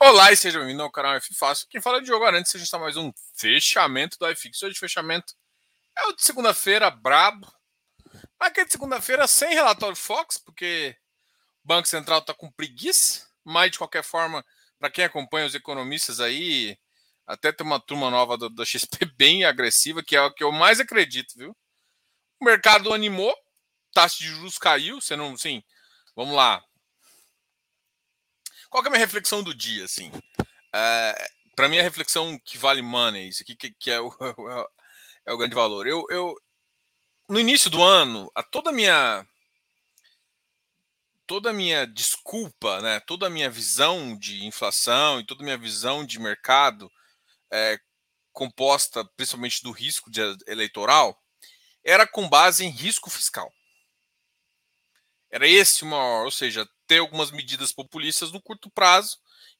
[0.00, 1.66] Olá e seja bem-vindo ao canal F Fácil.
[1.68, 4.62] Quem fala é de jogo antes, a gente está mais um fechamento do iFix.
[4.62, 5.34] Hoje fechamento
[5.96, 7.52] é o de segunda-feira, brabo.
[8.38, 10.96] Mas aquele de segunda-feira sem relatório Fox, porque
[11.64, 13.28] o Banco Central está com preguiça.
[13.44, 14.46] Mas, de qualquer forma,
[14.78, 16.78] para quem acompanha os economistas aí,
[17.26, 20.78] até tem uma turma nova da XP bem agressiva, que é o que eu mais
[20.78, 21.56] acredito, viu?
[22.40, 23.34] O mercado animou,
[23.92, 25.60] taxa de juros caiu, você não, sim,
[26.14, 26.64] vamos lá,
[28.70, 30.12] qual é a minha reflexão do dia, assim?
[30.74, 34.10] É, para mim, a reflexão que vale money, isso aqui que, que é, o,
[35.26, 35.86] é o grande valor.
[35.86, 36.34] Eu, eu,
[37.28, 39.26] no início do ano, a toda a minha
[41.26, 45.58] toda a minha desculpa, né, toda a minha visão de inflação e toda a minha
[45.58, 46.90] visão de mercado
[47.52, 47.78] é,
[48.32, 51.20] composta principalmente do risco de, eleitoral
[51.84, 53.52] era com base em risco fiscal.
[55.30, 59.18] Era esse o maior, ou seja, ter algumas medidas populistas no curto prazo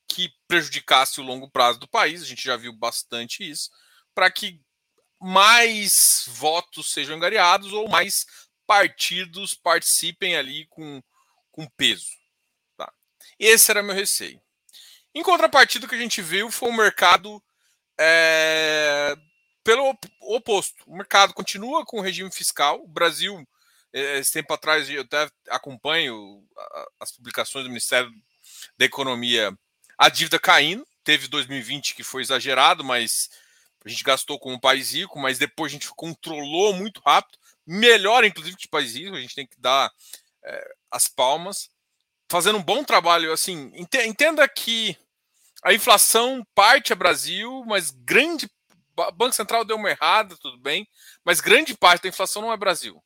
[0.08, 3.70] que prejudicasse o longo prazo do país, a gente já viu bastante isso,
[4.14, 4.60] para que
[5.20, 8.24] mais votos sejam angariados ou mais
[8.66, 11.02] partidos participem ali com,
[11.50, 12.06] com peso.
[12.76, 12.90] Tá?
[13.38, 14.40] Esse era meu receio.
[15.14, 17.42] Em contrapartida, o que a gente viu foi o mercado
[17.98, 19.16] é,
[19.64, 20.84] pelo oposto.
[20.86, 22.82] O mercado continua com o regime fiscal.
[22.82, 23.46] O Brasil
[23.92, 26.44] esse tempo atrás eu até acompanho
[27.00, 28.12] as publicações do Ministério
[28.76, 29.52] da Economia,
[29.96, 30.86] a dívida caindo.
[31.02, 33.30] Teve 2020 que foi exagerado, mas
[33.84, 37.38] a gente gastou com um país rico, mas depois a gente controlou muito rápido.
[37.66, 39.90] Melhor, inclusive, que país rico, a gente tem que dar
[40.44, 41.70] é, as palmas.
[42.30, 44.96] Fazendo um bom trabalho, assim, entenda que
[45.62, 48.48] a inflação parte é Brasil, mas grande.
[48.96, 50.86] O Banco Central deu uma errada, tudo bem,
[51.24, 53.02] mas grande parte da inflação não é Brasil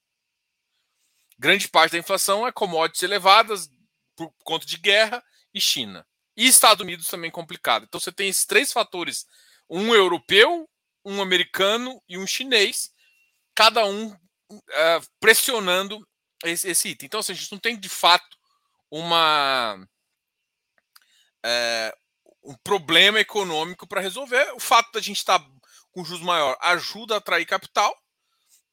[1.43, 3.69] grande parte da inflação é commodities elevadas
[4.17, 6.07] por conta de guerra e China.
[6.37, 7.85] E Estados Unidos também complicado.
[7.85, 9.27] Então você tem esses três fatores:
[9.69, 10.71] um europeu,
[11.05, 12.93] um americano e um chinês,
[13.57, 16.07] cada um uh, pressionando
[16.45, 17.07] esse, esse, item.
[17.07, 18.39] Então assim, a gente não tem de fato
[18.89, 19.75] uma
[21.45, 21.93] uh,
[22.45, 24.53] um problema econômico para resolver.
[24.55, 25.51] O fato da gente estar tá
[25.91, 27.93] com juros maior ajuda a atrair capital.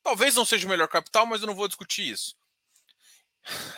[0.03, 2.38] Talvez não seja o melhor capital, mas eu não vou discutir isso.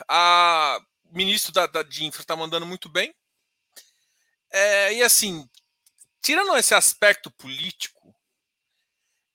[0.08, 0.80] A
[1.12, 3.14] ministro da, da de Infra está mandando muito bem.
[4.50, 5.50] É, e assim,
[6.22, 8.16] tirando esse aspecto político,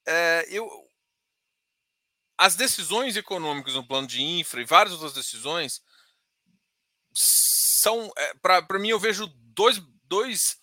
[0.06, 0.68] é, eu,
[2.38, 5.82] as decisões econômicas no plano de infra e várias outras decisões
[7.12, 10.58] são, é, para mim, eu vejo dois, dois,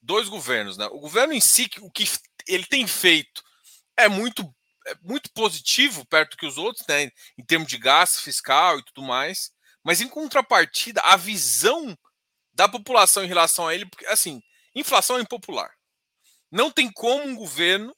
[0.00, 0.76] dois governos.
[0.76, 0.86] Né?
[0.86, 2.04] O governo em si, o que
[2.46, 3.44] ele tem feito
[3.96, 4.54] é muito
[5.02, 9.50] muito positivo perto que os outros, né, em termos de gasto fiscal e tudo mais,
[9.82, 11.96] mas em contrapartida, a visão
[12.52, 14.42] da população em relação a ele, porque assim,
[14.74, 15.70] inflação é impopular.
[16.50, 17.94] Não tem como um governo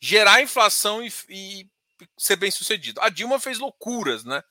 [0.00, 1.70] gerar inflação e, e
[2.18, 3.00] ser bem sucedido.
[3.00, 4.42] A Dilma fez loucuras, né?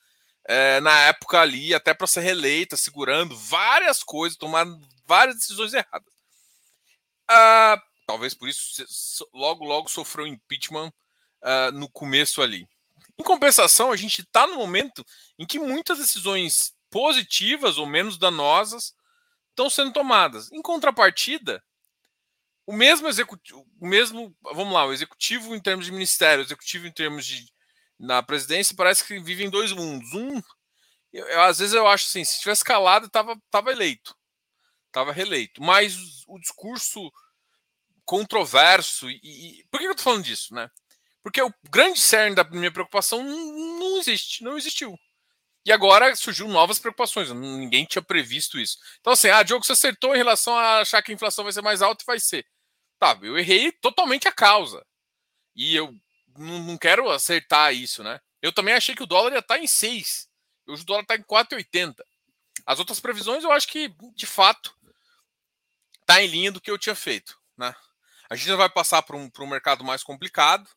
[0.44, 6.12] É, na época ali, até para ser reeleita, segurando várias coisas, tomando várias decisões erradas.
[7.28, 10.92] Ah, talvez por isso logo logo sofreu impeachment
[11.42, 12.66] uh, no começo ali.
[13.18, 15.04] Em compensação, a gente está no momento
[15.38, 18.94] em que muitas decisões positivas ou menos danosas
[19.50, 20.50] estão sendo tomadas.
[20.50, 21.62] Em contrapartida,
[22.66, 26.86] o mesmo executivo, o mesmo, vamos lá, o executivo em termos de ministério, o executivo
[26.86, 27.50] em termos de
[27.98, 30.12] na presidência parece que vivem dois mundos.
[30.12, 30.42] Um,
[31.12, 34.16] eu, eu, às vezes eu acho assim, se tivesse calado, estava tava eleito,
[34.88, 35.62] estava reeleito.
[35.62, 37.12] Mas o, o discurso
[38.04, 40.68] controverso e, e, por que eu estou falando disso, né?
[41.22, 44.98] Porque o grande cerne da minha preocupação não existe, não existiu.
[45.64, 48.78] E agora surgiu novas preocupações, ninguém tinha previsto isso.
[49.00, 51.62] Então, assim, ah, Diogo, você acertou em relação a achar que a inflação vai ser
[51.62, 52.44] mais alta e vai ser.
[52.98, 54.84] Tá, eu errei totalmente a causa.
[55.54, 55.94] E eu
[56.36, 58.20] não quero acertar isso, né?
[58.40, 60.28] Eu também achei que o dólar ia estar em 6.
[60.66, 61.94] Hoje o dólar está em 4,80.
[62.66, 64.74] As outras previsões eu acho que, de fato,
[66.00, 67.38] está em linha do que eu tinha feito.
[67.56, 67.74] Né?
[68.28, 70.68] A gente vai passar para um, um mercado mais complicado.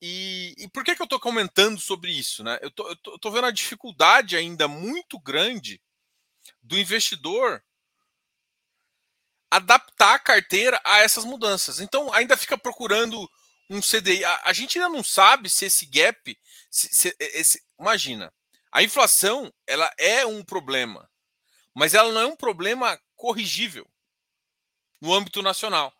[0.00, 2.44] E, e, por que, que eu estou comentando sobre isso?
[2.44, 2.58] Né?
[2.62, 2.68] Eu
[3.14, 5.80] estou vendo a dificuldade ainda muito grande
[6.62, 7.62] do investidor
[9.50, 11.80] adaptar a carteira a essas mudanças.
[11.80, 13.28] Então, ainda fica procurando
[13.68, 14.24] um CDI.
[14.24, 16.38] A, a gente ainda não sabe se esse gap.
[16.70, 18.32] Se, se, esse, imagina,
[18.70, 21.10] a inflação ela é um problema,
[21.74, 23.88] mas ela não é um problema corrigível
[25.00, 25.92] no âmbito nacional.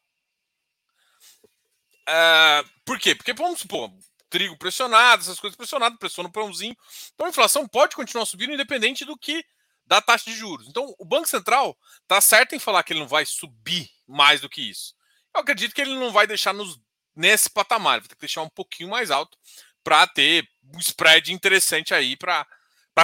[2.09, 3.15] Uh, por quê?
[3.15, 3.93] Porque, vamos supor,
[4.31, 6.77] trigo pressionado, essas coisas pressionadas, pressiona o pãozinho.
[7.15, 9.45] Então a inflação pode continuar subindo independente do que
[9.87, 10.69] da taxa de juros.
[10.69, 14.49] Então, o Banco Central está certo em falar que ele não vai subir mais do
[14.49, 14.95] que isso.
[15.35, 16.79] Eu acredito que ele não vai deixar nos,
[17.17, 19.39] nesse patamar, vai ter que deixar um pouquinho mais alto
[19.83, 22.47] para ter um spread interessante aí para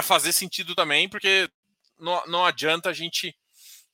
[0.03, 1.49] fazer sentido também, porque
[1.97, 3.35] não, não adianta a gente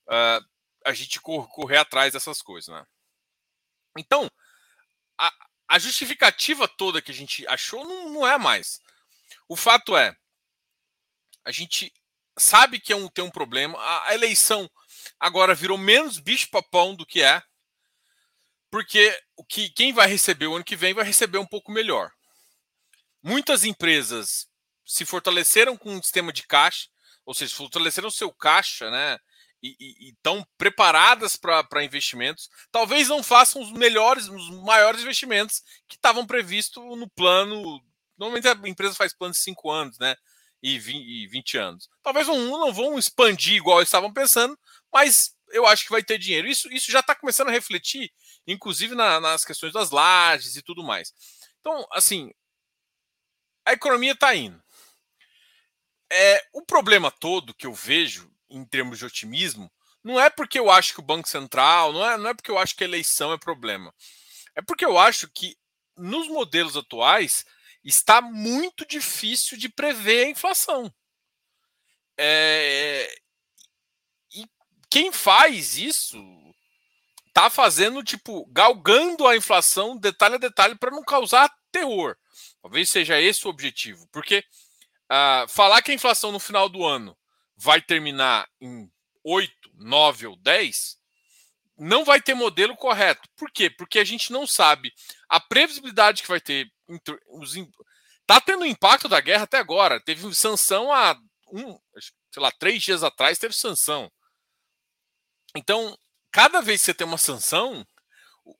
[0.07, 0.45] uh,
[0.85, 2.85] a gente correr atrás dessas coisas, né?
[3.97, 4.29] Então,
[5.67, 8.79] a, justificativa toda que a gente achou não, não é mais.
[9.47, 10.15] O fato é,
[11.45, 11.93] a gente
[12.37, 13.77] sabe que é um, tem um problema.
[13.79, 14.69] A, a eleição
[15.19, 17.41] agora virou menos bicho-papão do que é,
[18.69, 22.11] porque o que quem vai receber o ano que vem vai receber um pouco melhor.
[23.21, 24.47] Muitas empresas
[24.85, 26.87] se fortaleceram com um sistema de caixa,
[27.25, 29.19] ou seja, fortaleceram seu caixa, né?
[29.63, 32.49] E estão preparadas para investimentos.
[32.71, 37.79] Talvez não façam os melhores, os maiores investimentos que estavam previstos no plano.
[38.17, 40.15] Normalmente a empresa faz plano de 5 anos, né?
[40.63, 41.89] E 20, anos.
[42.03, 44.57] Talvez um, não vão expandir igual estavam pensando,
[44.93, 46.47] mas eu acho que vai ter dinheiro.
[46.47, 48.11] Isso, isso já está começando a refletir,
[48.47, 51.13] inclusive na, nas questões das lajes e tudo mais.
[51.59, 52.31] Então, assim,
[53.65, 54.61] a economia está indo.
[56.11, 59.71] É, o problema todo que eu vejo em termos de otimismo
[60.03, 62.57] não é porque eu acho que o Banco Central, não é, não é porque eu
[62.57, 63.93] acho que a eleição é problema.
[64.55, 65.55] É porque eu acho que
[65.95, 67.45] nos modelos atuais
[67.83, 70.91] está muito difícil de prever a inflação.
[72.17, 73.13] É,
[74.33, 74.45] e
[74.89, 76.17] quem faz isso
[77.33, 82.17] tá fazendo tipo galgando a inflação detalhe a detalhe para não causar terror.
[82.61, 84.43] Talvez seja esse o objetivo, porque
[85.11, 87.17] uh, falar que a inflação no final do ano
[87.61, 88.91] vai terminar em
[89.23, 90.97] 8, 9 ou 10,
[91.77, 93.29] não vai ter modelo correto.
[93.37, 93.69] Por quê?
[93.69, 94.91] Porque a gente não sabe
[95.29, 96.67] a previsibilidade que vai ter.
[98.21, 100.01] Está tendo impacto da guerra até agora.
[100.03, 101.15] Teve sanção há
[101.53, 101.77] um,
[102.33, 104.11] sei lá, três dias atrás teve sanção.
[105.55, 105.95] Então,
[106.31, 107.85] cada vez que você tem uma sanção,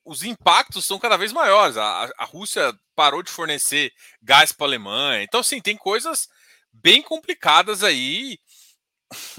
[0.04, 1.76] os impactos são cada vez maiores.
[1.76, 5.24] A, a Rússia parou de fornecer gás para a Alemanha.
[5.24, 6.28] Então, assim, tem coisas
[6.72, 8.38] bem complicadas aí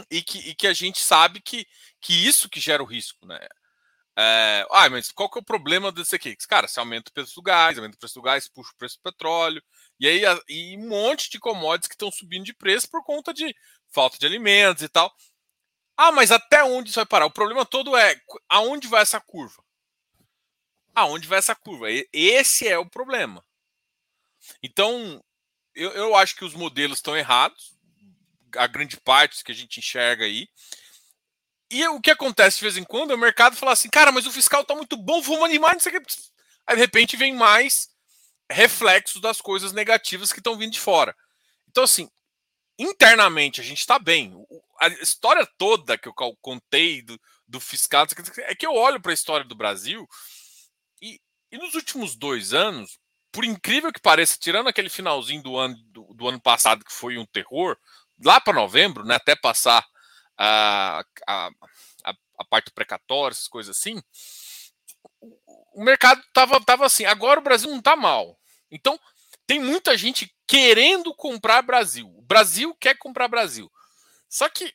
[0.10, 1.66] e que, e que a gente sabe que,
[2.02, 3.40] que isso que gera o risco, né?
[4.16, 6.36] É, ah, mas qual que é o problema desse aqui?
[6.48, 8.98] Cara, se aumenta o preço do gás, aumenta o preço do gás, puxa o preço
[8.98, 9.64] do petróleo,
[10.00, 13.56] e aí e um monte de commodities que estão subindo de preço por conta de
[13.92, 15.12] falta de alimentos e tal.
[15.98, 17.26] Ah, mas até onde isso vai parar?
[17.26, 18.20] O problema todo é
[18.50, 19.64] aonde vai essa curva?
[20.96, 21.88] Aonde vai essa curva?
[22.12, 23.44] Esse é o problema.
[24.62, 25.24] Então,
[25.76, 27.73] eu, eu acho que os modelos estão errados,
[28.58, 30.48] a grande parte que a gente enxerga aí.
[31.72, 34.28] E o que acontece de vez em quando é o mercado fala assim, cara, mas
[34.28, 36.14] o fiscal está muito bom, vamos animar, não sei o que.
[36.68, 37.90] Aí de repente vem mais
[38.50, 41.16] reflexos das coisas negativas que estão vindo de fora.
[41.68, 42.10] Então, assim,
[42.78, 44.34] internamente a gente está bem.
[44.80, 48.06] A história toda que eu contei do, do fiscal
[48.40, 50.08] é que eu olho para a história do Brasil
[51.02, 51.20] e,
[51.52, 53.00] e nos últimos dois anos,
[53.32, 57.18] por incrível que pareça, tirando aquele finalzinho do ano, do, do ano passado que foi
[57.18, 57.78] um terror,
[58.24, 59.86] lá para novembro, né, até passar
[60.38, 61.50] a, a,
[62.40, 64.02] a, parte precatória, essas coisas assim,
[65.74, 67.06] o mercado tava, tava assim.
[67.06, 68.40] Agora o Brasil não está mal.
[68.70, 69.00] Então,
[69.46, 72.08] tem muita gente querendo comprar Brasil.
[72.16, 73.72] O Brasil quer comprar Brasil.
[74.30, 74.74] Só que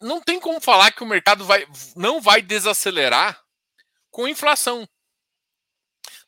[0.00, 3.40] não tem como falar que o mercado vai, não vai desacelerar
[4.10, 4.88] com inflação.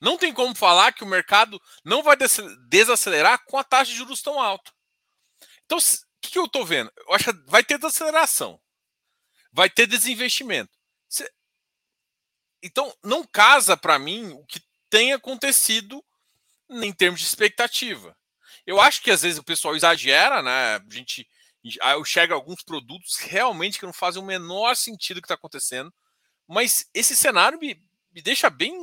[0.01, 2.17] Não tem como falar que o mercado não vai
[2.69, 4.73] desacelerar com a taxa de juros tão alta.
[5.73, 6.93] Então, o que, eu estou vendo?
[6.99, 8.61] Eu acho que vai ter desaceleração,
[9.51, 10.71] vai ter desinvestimento.
[12.63, 16.05] Então, não casa para mim o que tem acontecido
[16.69, 18.15] em termos de expectativa.
[18.67, 20.77] Eu acho que às vezes o pessoal exagera, né?
[20.77, 21.27] A gente
[21.65, 25.93] eu chego a alguns produtos realmente que não fazem o menor sentido que está acontecendo,
[26.47, 28.75] mas esse cenário me, me deixa bem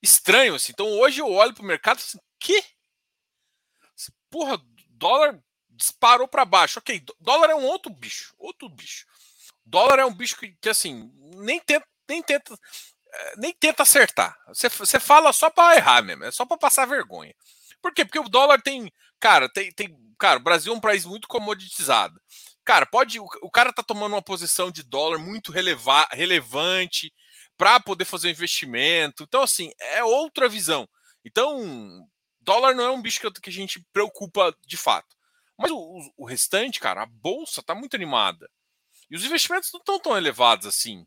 [0.00, 0.72] estranho, assim.
[0.72, 2.62] Então hoje eu olho para o mercado e assim, que?
[4.30, 4.58] Porra,
[5.02, 5.36] dólar
[5.68, 6.78] disparou para baixo.
[6.78, 9.04] Ok, dólar é um outro bicho, outro bicho.
[9.66, 12.54] Dólar é um bicho que, que assim, nem tenta, nem tenta,
[13.12, 14.36] eh, nem tenta acertar.
[14.48, 17.34] Você, você fala só para errar mesmo, é só para passar vergonha.
[17.80, 18.04] Por quê?
[18.04, 22.20] Porque o dólar tem, cara, tem, tem, cara, o Brasil é um país muito comoditizado.
[22.64, 27.12] Cara, pode, o, o cara tá tomando uma posição de dólar muito releva, relevante,
[27.56, 29.24] para poder fazer um investimento.
[29.24, 30.88] Então, assim, é outra visão.
[31.24, 32.06] Então,
[32.42, 35.16] dólar não é um bicho que a gente preocupa de fato.
[35.58, 38.50] Mas o, o restante, cara, a bolsa está muito animada.
[39.10, 41.06] E os investimentos não estão tão elevados assim.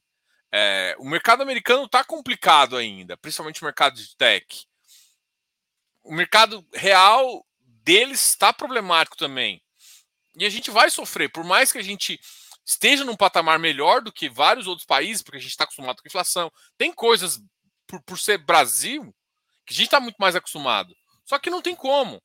[0.52, 4.66] É, o mercado americano está complicado ainda, principalmente o mercado de tech.
[6.04, 9.62] O mercado real deles está problemático também.
[10.38, 12.20] E a gente vai sofrer, por mais que a gente
[12.66, 16.08] esteja num patamar melhor do que vários outros países, porque a gente está acostumado com
[16.08, 16.52] inflação.
[16.78, 17.40] Tem coisas,
[17.88, 19.14] por, por ser Brasil,
[19.66, 20.96] que a gente está muito mais acostumado.
[21.26, 22.22] Só que não tem como.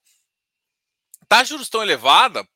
[1.29, 2.47] Taxa de juros tão elevada,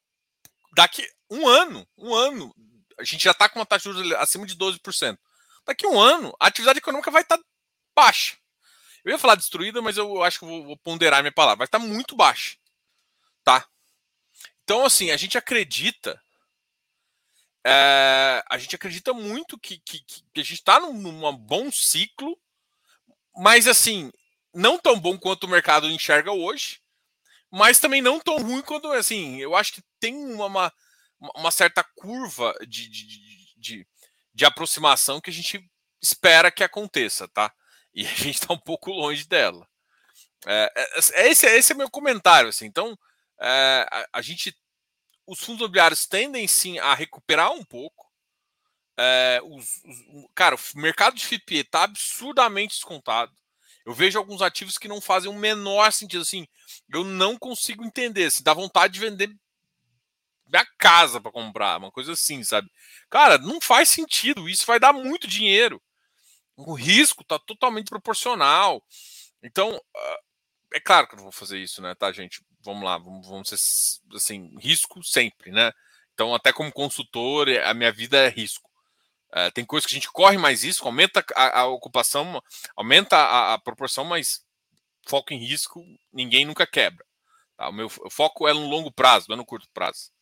[0.75, 2.55] daqui um ano, um ano,
[2.99, 5.19] a gente já está com uma taxa de juros acima de 12%.
[5.67, 7.45] Daqui um ano, a atividade econômica vai estar tá
[7.95, 8.37] baixa.
[9.05, 11.59] Eu ia falar destruída, mas eu acho que vou, vou ponderar minha palavra.
[11.59, 12.57] Vai estar tá muito baixa.
[13.43, 13.67] Tá?
[14.63, 16.21] Então, assim, a gente acredita
[17.67, 22.39] é, a gente acredita muito que, que, que a gente está num, num, bom ciclo,
[23.35, 24.13] mas assim,
[24.55, 26.81] não tão bom quanto o mercado enxerga hoje,
[27.51, 29.41] mas também não tão ruim quanto assim.
[29.41, 30.73] Eu acho que tem uma, uma,
[31.37, 33.07] uma certa curva de, de,
[33.57, 33.87] de,
[34.33, 35.65] de, aproximação que a gente
[36.03, 37.53] espera que aconteça, tá?
[37.95, 39.69] E a gente está um pouco longe dela.
[40.47, 42.67] É, é, esse, esse é meu comentário, assim.
[42.67, 42.99] Então,
[43.41, 44.55] é, a, a gente
[45.27, 48.13] os fundos imobiliários tendem sim a recuperar um pouco.
[48.97, 53.33] É, os, os, cara, o mercado de FIPE está absurdamente descontado.
[53.85, 56.23] Eu vejo alguns ativos que não fazem o menor sentido.
[56.23, 56.47] Assim,
[56.93, 58.31] eu não consigo entender.
[58.31, 59.35] Se dá vontade de vender
[60.47, 62.71] minha casa para comprar, uma coisa assim, sabe?
[63.11, 64.49] Cara, não faz sentido.
[64.49, 65.83] Isso vai dar muito dinheiro.
[66.57, 68.83] O risco está totalmente proporcional.
[69.43, 70.19] Então, ah,
[70.75, 72.43] é claro que eu não vou fazer isso, né, tá, gente?
[72.65, 75.71] vamos lá, vamos, vamos ser assim, risco sempre, né?
[76.15, 78.71] Então, até como consultor, a minha vida é risco.
[79.35, 82.41] Uh, tem coisas que a gente corre mais risco, aumenta a, a ocupação,
[82.77, 84.45] aumenta a, a, proporção, mas
[85.09, 87.05] foco em risco ninguém nunca quebra.
[87.57, 87.69] Tá?
[87.69, 90.13] O meu foco é no longo prazo, não é no curto prazo.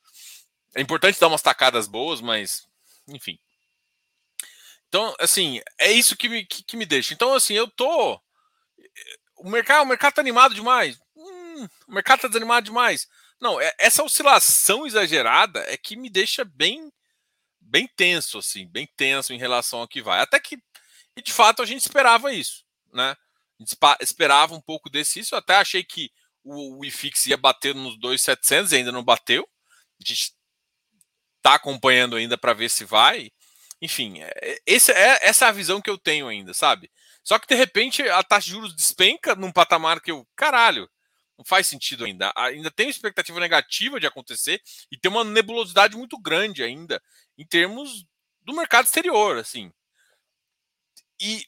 [0.74, 2.66] É importante dar umas tacadas boas, mas
[3.06, 3.38] enfim.
[4.88, 7.12] Então, assim, é isso que me, que, que me deixa.
[7.12, 8.20] Então, assim, eu tô.
[9.36, 10.98] O mercado, o mercado tá animado demais
[11.86, 13.08] o mercado está desanimado demais.
[13.40, 16.91] Não, é, essa oscilação exagerada é que me deixa bem
[17.72, 20.20] bem tenso, assim, bem tenso em relação ao que vai.
[20.20, 20.58] Até que,
[21.16, 23.16] e de fato, a gente esperava isso, né?
[23.98, 25.34] Esperava um pouco desse isso.
[25.34, 26.10] Eu até achei que
[26.44, 29.48] o, o IFIX ia bater nos 2,700 e ainda não bateu.
[29.98, 30.34] A gente
[31.38, 33.30] está acompanhando ainda para ver se vai.
[33.80, 36.90] Enfim, é, esse é, essa é a visão que eu tenho ainda, sabe?
[37.24, 40.90] Só que de repente a taxa de juros despenca num patamar que eu, caralho,
[41.38, 42.32] não faz sentido ainda.
[42.36, 44.60] Ainda tem expectativa negativa de acontecer
[44.90, 47.00] e tem uma nebulosidade muito grande ainda
[47.36, 48.04] em termos
[48.42, 49.72] do mercado exterior, assim.
[51.20, 51.46] E,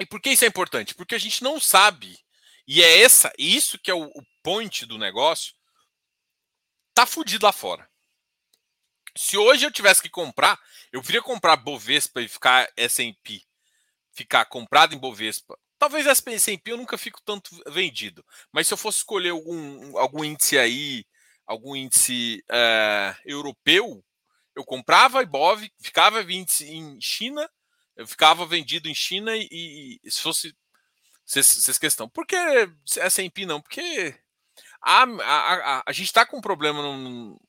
[0.00, 0.94] e por que isso é importante?
[0.94, 2.18] Porque a gente não sabe,
[2.66, 5.54] e é essa, isso que é o, o point do negócio,
[6.94, 7.88] tá fudido lá fora.
[9.16, 10.60] Se hoje eu tivesse que comprar,
[10.92, 13.42] eu queria comprar Bovespa e ficar S&P,
[14.12, 18.98] ficar comprado em Bovespa Talvez S&P eu nunca fico tanto vendido, mas se eu fosse
[18.98, 21.06] escolher algum, algum índice aí,
[21.46, 24.04] algum índice é, europeu,
[24.58, 27.48] eu comprava Ibov, ficava em China,
[27.96, 30.52] eu ficava vendido em China e, e se fosse
[31.36, 32.08] essa questão.
[32.08, 32.36] Por que
[32.96, 33.60] S&P não?
[33.60, 34.18] Porque
[34.82, 37.40] a, a, a, a gente está com um problema no,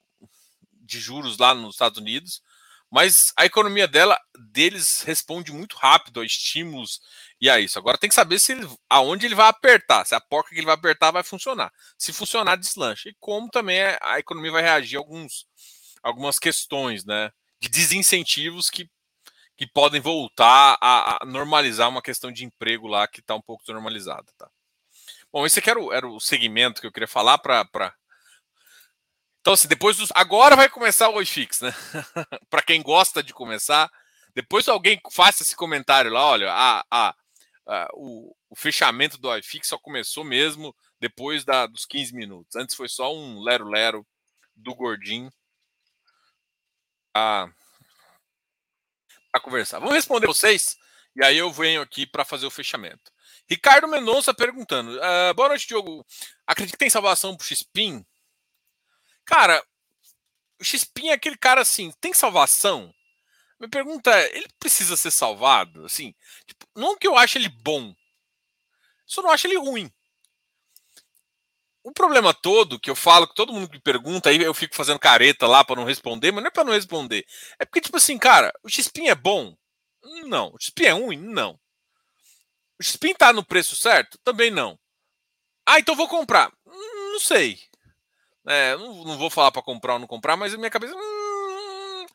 [0.72, 2.44] de juros lá nos Estados Unidos,
[2.92, 4.20] mas a economia dela
[4.52, 7.00] deles responde muito rápido a estímulos
[7.42, 7.80] e a isso.
[7.80, 10.66] Agora tem que saber se ele, aonde ele vai apertar, se a porca que ele
[10.66, 11.72] vai apertar vai funcionar.
[11.98, 13.10] Se funcionar, deslancha.
[13.10, 15.48] E como também a economia vai reagir a alguns,
[16.04, 18.90] algumas questões né, de desincentivos que,
[19.58, 23.64] que podem voltar a, a normalizar uma questão de emprego lá que está um pouco
[23.64, 24.32] desnormalizada.
[24.38, 24.50] Tá?
[25.32, 27.94] Bom, esse aqui era o, era o segmento que eu queria falar para
[29.42, 30.10] então, assim, depois dos.
[30.14, 31.74] Agora vai começar o iFix, né?
[32.50, 33.90] para quem gosta de começar.
[34.36, 37.16] Depois alguém faça esse comentário lá, olha, a, a,
[37.66, 42.56] a o, o, fechamento do iFix só começou mesmo depois da, dos 15 minutos.
[42.56, 44.06] Antes foi só um lero-lero
[44.56, 45.32] do gordinho
[47.14, 47.50] a,
[49.42, 49.80] conversar.
[49.80, 50.78] Vamos responder vocês
[51.16, 53.12] e aí eu venho aqui para fazer o fechamento.
[53.50, 56.06] Ricardo Mendonça perguntando: uh, Boa noite, Diogo.
[56.46, 58.06] Acredita que tem salvação o Xpin?
[59.26, 59.64] Cara,
[60.60, 62.94] o Xpin é aquele cara assim, tem salvação?
[63.60, 65.86] Minha pergunta é, ele precisa ser salvado?
[65.86, 67.94] Assim, tipo, não que eu ache ele bom,
[69.06, 69.92] só não acho ele ruim.
[71.84, 75.00] O problema todo que eu falo, que todo mundo me pergunta, aí eu fico fazendo
[75.00, 77.26] careta lá para não responder, mas não é para não responder.
[77.58, 79.56] É porque, tipo assim, cara, o Xpin é bom?
[80.26, 80.52] Não.
[80.54, 81.18] O Xpin é ruim?
[81.18, 81.60] Não.
[82.80, 84.18] O Xpin tá no preço certo?
[84.24, 84.78] Também não.
[85.66, 86.52] Ah, então vou comprar.
[86.66, 87.60] Não sei.
[88.48, 90.96] É, não, não vou falar para comprar ou não comprar, mas a minha cabeça.
[90.96, 92.06] Hum,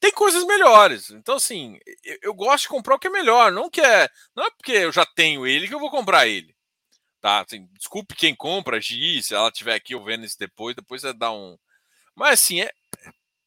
[0.00, 1.10] tem coisas melhores.
[1.10, 3.52] Então, assim, eu, eu, gosto de comprar o que é melhor.
[3.52, 4.08] Não que é.
[4.34, 6.54] Não é porque eu já tenho ele que eu vou comprar ele.
[7.22, 7.40] Tá?
[7.40, 11.12] Assim, desculpe quem compra, Gi, se ela estiver aqui ou vendo isso depois, depois você
[11.12, 11.56] dá um.
[12.16, 12.72] Mas assim, é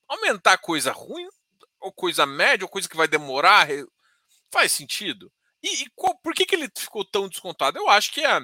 [0.08, 1.28] aumentar coisa ruim,
[1.82, 3.68] ou coisa média, ou coisa que vai demorar,
[4.50, 5.30] faz sentido.
[5.62, 7.78] E, e qual, por que, que ele ficou tão descontado?
[7.78, 8.42] Eu acho que a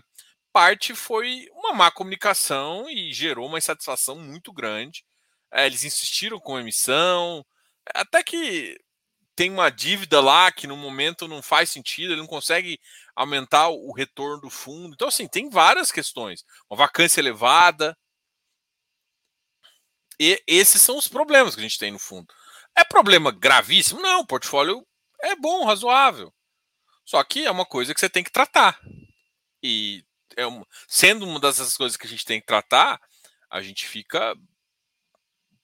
[0.52, 5.06] parte foi uma má comunicação e gerou uma insatisfação muito grande.
[5.50, 7.46] É, eles insistiram com a emissão,
[7.96, 8.78] até que
[9.34, 12.80] tem uma dívida lá que no momento não faz sentido, ele não consegue
[13.22, 14.94] aumentar o retorno do fundo.
[14.94, 16.44] Então, assim, tem várias questões.
[16.70, 17.98] Uma vacância elevada.
[20.20, 22.32] E esses são os problemas que a gente tem no fundo.
[22.76, 24.02] É problema gravíssimo?
[24.02, 24.86] Não, o portfólio
[25.22, 26.34] é bom, razoável.
[27.06, 28.80] Só que é uma coisa que você tem que tratar.
[29.64, 30.04] E
[30.36, 33.00] é uma, sendo uma dessas coisas que a gente tem que tratar,
[33.50, 34.36] a gente fica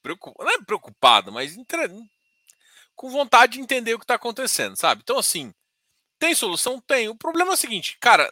[0.01, 1.87] preocupado, não é preocupado, mas entre,
[2.95, 5.01] com vontade de entender o que está acontecendo, sabe?
[5.03, 5.53] Então, assim,
[6.19, 6.79] tem solução?
[6.81, 7.09] Tem.
[7.09, 8.31] O problema é o seguinte, cara,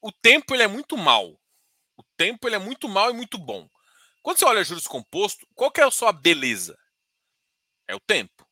[0.00, 1.38] o tempo ele é muito mal.
[1.96, 3.68] O tempo ele é muito mal e muito bom.
[4.22, 6.78] Quando você olha juros composto, qual que é a sua beleza?
[7.88, 8.46] É o tempo.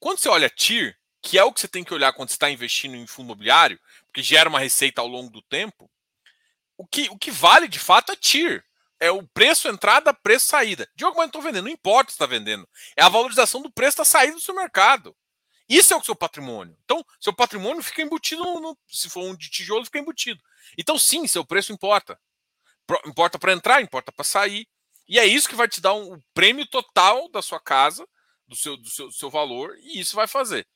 [0.00, 2.50] Quando você olha TIR, que é o que você tem que olhar quando você está
[2.50, 5.90] investindo em fundo imobiliário, porque gera uma receita ao longo do tempo,
[6.76, 8.64] o que, o que vale de fato é TIR.
[9.00, 10.88] É o preço entrada, preço saída.
[10.96, 11.64] Diogo, mas não estou vendendo.
[11.64, 12.68] Não importa se está vendendo.
[12.96, 15.16] É a valorização do preço da saída do seu mercado.
[15.68, 16.76] Isso é o seu patrimônio.
[16.84, 20.42] Então, seu patrimônio fica embutido, no, se for um de tijolo, fica embutido.
[20.78, 22.18] Então, sim, seu preço importa.
[23.06, 24.66] Importa para entrar, importa para sair.
[25.06, 28.06] E é isso que vai te dar um, um prêmio total da sua casa,
[28.46, 30.66] do seu, do seu, do seu valor, e isso vai fazer.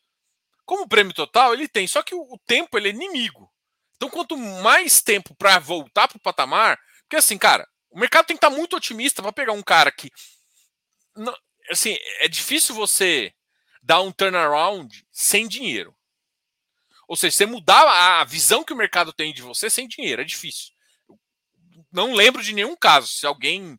[0.65, 3.51] Como prêmio total, ele tem, só que o, o tempo ele é inimigo.
[3.97, 8.37] Então, quanto mais tempo para voltar para o patamar, porque assim, cara, o mercado tem
[8.37, 10.11] que estar tá muito otimista para pegar um cara que.
[11.15, 11.37] Não,
[11.71, 13.33] assim, é difícil você
[13.83, 15.95] dar um turnaround sem dinheiro.
[17.09, 20.25] Ou seja, você mudar a visão que o mercado tem de você sem dinheiro, é
[20.25, 20.73] difícil.
[21.91, 23.09] Não lembro de nenhum caso.
[23.09, 23.79] Se alguém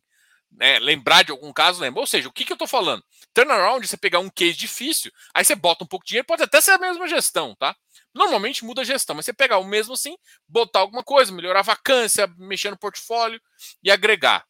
[0.52, 2.00] né, lembrar de algum caso, lembra.
[2.00, 3.04] Ou seja, o que, que eu estou falando?
[3.32, 6.60] Turnaround, você pegar um case difícil, aí você bota um pouco de dinheiro, pode até
[6.60, 7.74] ser a mesma gestão, tá?
[8.14, 11.64] Normalmente muda a gestão, mas você pegar o mesmo assim, botar alguma coisa, melhorar a
[11.64, 13.40] vacância, mexer no portfólio
[13.82, 14.46] e agregar.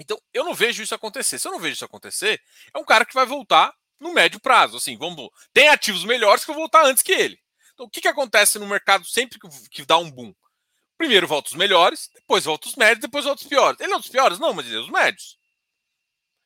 [0.00, 1.38] Então, eu não vejo isso acontecer.
[1.38, 2.40] Se eu não vejo isso acontecer,
[2.72, 3.72] é um cara que vai voltar
[4.04, 4.76] no médio prazo.
[4.76, 7.38] Assim, vamos, tem ativos melhores que eu vou voltar antes que ele.
[7.72, 10.32] Então, o que, que acontece no mercado sempre que, que dá um boom?
[10.96, 13.80] Primeiro volta os melhores, depois volta os médios, depois volta os piores.
[13.80, 14.38] Ele é os piores?
[14.38, 15.36] Não, mas ele é os médios.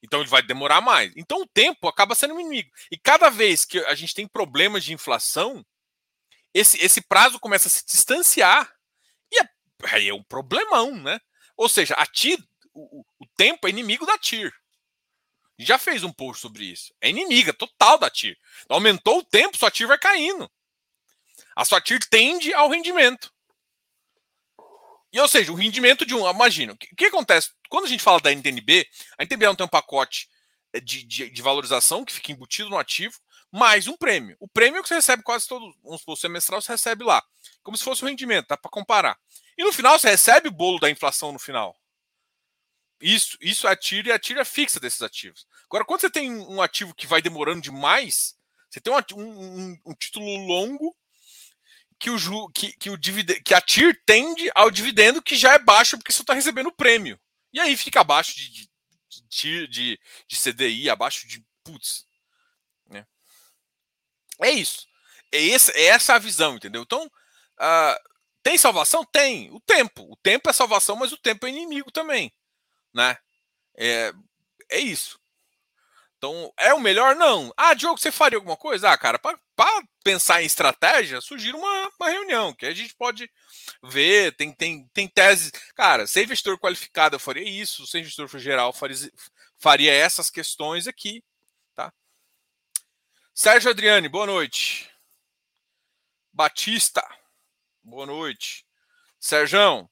[0.02, 1.12] Então ele vai demorar mais.
[1.16, 2.70] Então o tempo acaba sendo um inimigo.
[2.90, 5.66] E cada vez que a gente tem problemas de inflação,
[6.54, 8.72] esse, esse prazo começa a se distanciar
[9.30, 9.48] e é,
[9.92, 11.20] aí é um problemão, né?
[11.56, 12.38] Ou seja, a TIR,
[12.72, 14.50] o, o tempo é inimigo da TIR.
[15.58, 16.94] Já fez um post sobre isso.
[17.00, 18.38] É inimiga total da TIR.
[18.68, 20.50] Aumentou o tempo, sua TIR vai caindo.
[21.56, 23.32] A sua TIR tende ao rendimento.
[25.12, 26.28] E ou seja, o rendimento de um.
[26.28, 27.50] Imagina, o que, que, acontece?
[27.68, 28.86] Quando a gente fala da NTNB,
[29.18, 30.28] a NTNB não tem um pacote
[30.72, 33.18] eh, de, de, de valorização que fica embutido no ativo
[33.50, 34.36] mais um prêmio.
[34.38, 37.22] O prêmio é que você recebe quase todo, vamos supor, semestral, você recebe lá.
[37.62, 39.18] Como se fosse o rendimento, dá para comparar.
[39.56, 41.74] E no final você recebe o bolo da inflação no final.
[43.00, 45.46] Isso, isso é a tira e a tira fixa desses ativos.
[45.66, 48.36] Agora, quando você tem um ativo que vai demorando demais,
[48.68, 50.96] você tem um, um, um título longo
[51.98, 55.58] que o, que, que, o dividendo, que a TIR tende ao dividendo que já é
[55.58, 57.18] baixo porque você está recebendo prêmio.
[57.52, 58.68] E aí fica abaixo de, de,
[59.28, 61.44] de, de, de CDI, abaixo de.
[61.64, 62.08] Putz,
[64.40, 64.86] é isso.
[65.32, 66.82] É, esse, é essa a visão, entendeu?
[66.82, 68.08] Então, uh,
[68.42, 69.04] tem salvação?
[69.04, 69.50] Tem.
[69.50, 70.10] O tempo.
[70.10, 72.32] O tempo é salvação, mas o tempo é inimigo também.
[72.94, 73.16] Né?
[73.76, 74.12] É,
[74.70, 75.18] é isso.
[76.16, 77.14] Então, é o melhor?
[77.14, 77.52] Não.
[77.56, 78.90] Ah, Diogo, você faria alguma coisa?
[78.90, 79.38] Ah, cara, para
[80.02, 83.30] pensar em estratégia, sugiro uma, uma reunião que a gente pode
[83.84, 84.34] ver.
[84.36, 85.52] Tem, tem, tem teses.
[85.76, 88.96] Cara, ser investidor qualificado eu faria isso, ser investidor geral faria,
[89.58, 91.22] faria essas questões aqui.
[93.40, 94.90] Sérgio Adriane, boa noite.
[96.32, 97.08] Batista,
[97.84, 98.66] boa noite.
[99.20, 99.88] Sérgio,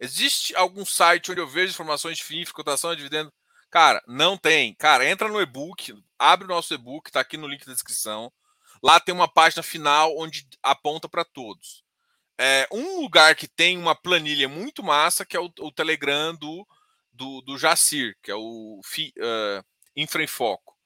[0.00, 3.32] existe algum site onde eu vejo informações de FII, cotação de dividendo?
[3.70, 4.74] Cara, não tem.
[4.74, 8.32] Cara, entra no e-book, abre o nosso e-book, tá aqui no link da descrição.
[8.82, 11.82] Lá tem uma página final onde aponta para todos.
[12.38, 16.66] É, um lugar que tem uma planilha muito massa, que é o, o Telegram do,
[17.12, 19.64] do, do Jacir, que é o FI, uh,
[19.96, 20.78] Infra em Foco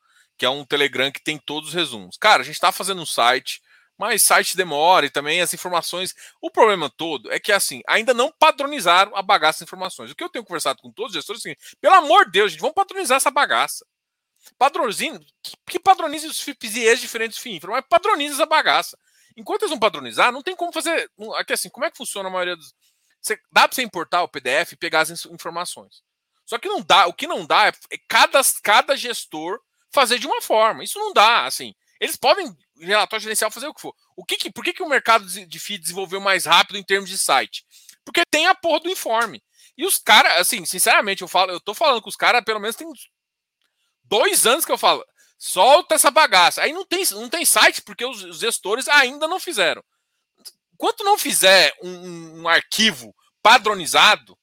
[0.42, 2.16] que é um Telegram que tem todos os resumos.
[2.16, 3.61] Cara, a gente está fazendo um site,
[4.02, 6.12] mas site demora e também as informações.
[6.40, 10.10] O problema todo é que, assim, ainda não padronizaram a bagaça de informações.
[10.10, 12.32] O que eu tenho conversado com todos os gestores é o seguinte: pelo amor de
[12.32, 13.86] Deus, gente, vamos padronizar essa bagaça.
[14.58, 18.98] Padronize, que, que padronize os FIPs diferentes do FIINFRA, mas padronize essa bagaça.
[19.36, 21.08] Enquanto eles não padronizar, não tem como fazer.
[21.36, 22.74] Aqui, assim, como é que funciona a maioria dos.
[23.20, 26.02] Você, dá para você importar o PDF e pegar as informações.
[26.44, 29.60] Só que não dá, o que não dá é, é cada, cada gestor
[29.92, 30.82] fazer de uma forma.
[30.82, 31.72] Isso não dá, assim.
[32.02, 33.94] Eles podem, relatório gerencial, fazer o que for.
[34.16, 37.08] O que, que por que, que o mercado de FII desenvolveu mais rápido em termos
[37.08, 37.64] de site?
[38.04, 39.40] Porque tem a porra do informe.
[39.78, 42.74] E os caras, assim, sinceramente, eu falo, eu tô falando com os caras, pelo menos
[42.74, 42.88] tem
[44.02, 45.04] dois anos que eu falo,
[45.38, 46.60] solta essa bagaça.
[46.60, 49.80] Aí não tem, não tem site, porque os, os gestores ainda não fizeram.
[50.74, 54.36] Enquanto não fizer um, um arquivo padronizado,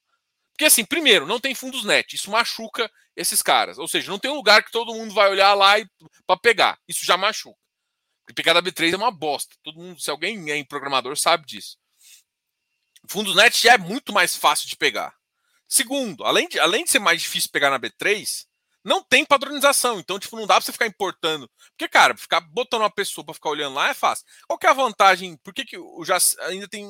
[0.54, 2.90] porque assim, primeiro, não tem fundos net, isso machuca
[3.20, 3.78] esses caras.
[3.78, 5.76] Ou seja, não tem um lugar que todo mundo vai olhar lá
[6.26, 6.80] para pegar.
[6.88, 7.60] Isso já machuca.
[8.22, 9.56] Porque pegar da B3 é uma bosta.
[9.62, 11.78] Todo mundo, se alguém é programador, sabe disso.
[13.10, 15.14] Fundos net já é muito mais fácil de pegar.
[15.68, 18.46] Segundo, além de, além de ser mais difícil pegar na B3,
[18.84, 20.00] não tem padronização.
[20.00, 21.50] Então, tipo, não dá para você ficar importando.
[21.72, 24.26] Porque, cara, ficar botando uma pessoa para ficar olhando lá é fácil.
[24.48, 25.38] Qual que é a vantagem?
[25.44, 26.88] Por que, que o já ainda tem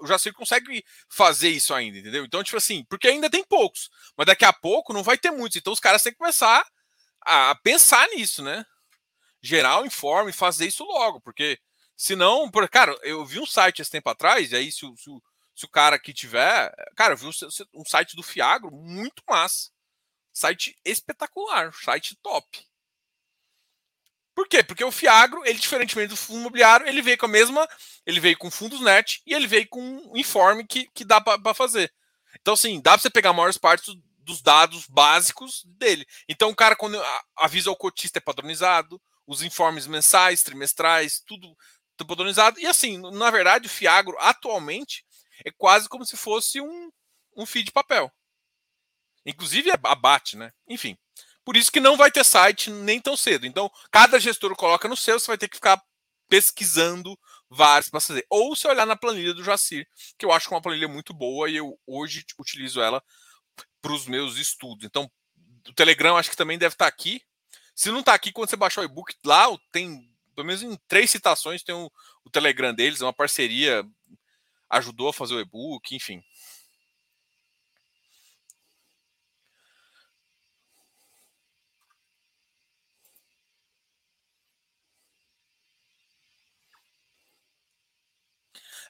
[0.00, 2.24] o Jacir consegue fazer isso ainda, entendeu?
[2.24, 5.56] Então, tipo assim, porque ainda tem poucos, mas daqui a pouco não vai ter muitos.
[5.56, 6.66] Então, os caras têm que começar
[7.22, 8.64] a pensar nisso, né?
[9.42, 11.58] Gerar o informe, fazer isso logo, porque
[11.96, 15.10] senão, por, cara, eu vi um site esse tempo atrás, e aí se, se,
[15.54, 17.30] se o cara que tiver, cara, eu vi um,
[17.74, 19.70] um site do Fiagro muito massa,
[20.32, 22.69] site espetacular, site top.
[24.40, 24.64] Por quê?
[24.64, 27.68] Porque o Fiagro, ele diferentemente do fundo imobiliário, ele veio com a mesma,
[28.06, 31.52] ele veio com fundos net e ele veio com um informe que, que dá para
[31.52, 31.92] fazer.
[32.40, 36.06] Então, assim, dá para você pegar a maior parte dos dados básicos dele.
[36.26, 36.98] Então, o cara, quando
[37.36, 41.54] avisa o cotista, é padronizado, os informes mensais, trimestrais, tudo,
[42.06, 42.58] padronizado.
[42.58, 45.04] E, assim, na verdade, o Fiagro, atualmente,
[45.44, 46.90] é quase como se fosse um,
[47.36, 48.10] um feed de papel.
[49.26, 50.50] Inclusive, abate, né?
[50.66, 50.96] Enfim.
[51.44, 53.46] Por isso que não vai ter site nem tão cedo.
[53.46, 55.82] Então, cada gestor coloca no seu, você vai ter que ficar
[56.28, 57.18] pesquisando
[57.50, 58.24] vários para fazer.
[58.30, 61.12] Ou se olhar na planilha do Jacir, que eu acho que é uma planilha muito
[61.12, 63.02] boa e eu hoje utilizo ela
[63.82, 64.84] para os meus estudos.
[64.84, 65.10] Então,
[65.68, 67.20] o Telegram acho que também deve estar tá aqui.
[67.74, 71.10] Se não está aqui, quando você baixar o e-book, lá tem, pelo menos em três
[71.10, 71.90] citações, tem o,
[72.24, 73.84] o Telegram deles, é uma parceria,
[74.70, 76.22] ajudou a fazer o e-book, enfim.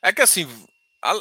[0.02, 0.46] É que assim.
[1.02, 1.14] A...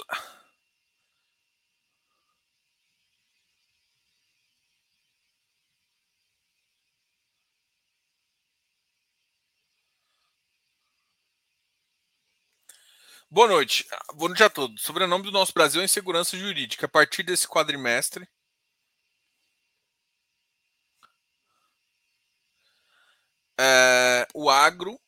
[13.31, 13.87] Boa noite.
[14.13, 14.81] Boa noite a todos.
[14.81, 16.85] Sobrenome do nosso Brasil é Insegurança Jurídica.
[16.85, 18.27] A partir desse quadrimestre.
[23.59, 24.99] É, o agro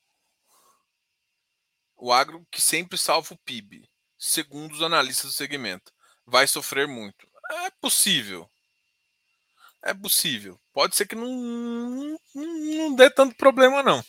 [2.01, 3.87] o agro que sempre salva o PIB,
[4.17, 5.93] segundo os analistas do segmento,
[6.25, 7.27] vai sofrer muito.
[7.51, 8.49] É possível.
[9.83, 10.59] É possível.
[10.73, 14.03] Pode ser que não, não, não dê tanto problema, não.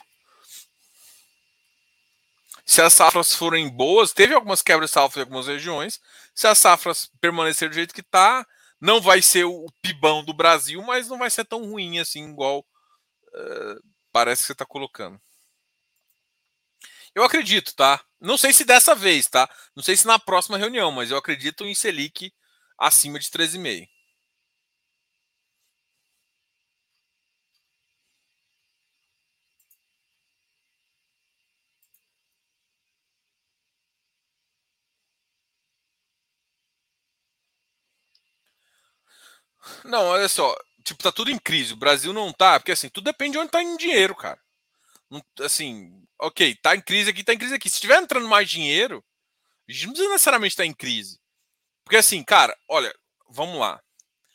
[2.65, 6.01] Se as safras forem boas, teve algumas quebras de safra em algumas regiões.
[6.35, 8.47] Se as safras permanecerem do jeito que está,
[8.81, 12.61] não vai ser o pibão do Brasil, mas não vai ser tão ruim assim, igual
[12.61, 15.21] uh, parece que você está colocando.
[17.15, 18.03] Eu acredito, tá?
[18.21, 19.49] Não sei se dessa vez, tá?
[19.75, 22.33] Não sei se na próxima reunião, mas eu acredito em Selic
[22.79, 23.93] acima de 13,5.
[39.85, 41.73] Não, olha só, tipo, tá tudo em crise.
[41.73, 44.39] O Brasil não tá, porque assim, tudo depende de onde tá indo dinheiro, cara.
[45.41, 47.69] Assim, ok, tá em crise aqui, tá em crise aqui.
[47.69, 49.05] Se estiver entrando mais dinheiro,
[49.69, 51.21] a gente não precisa necessariamente estar tá em crise.
[51.85, 52.95] Porque assim, cara, olha,
[53.29, 53.81] vamos lá.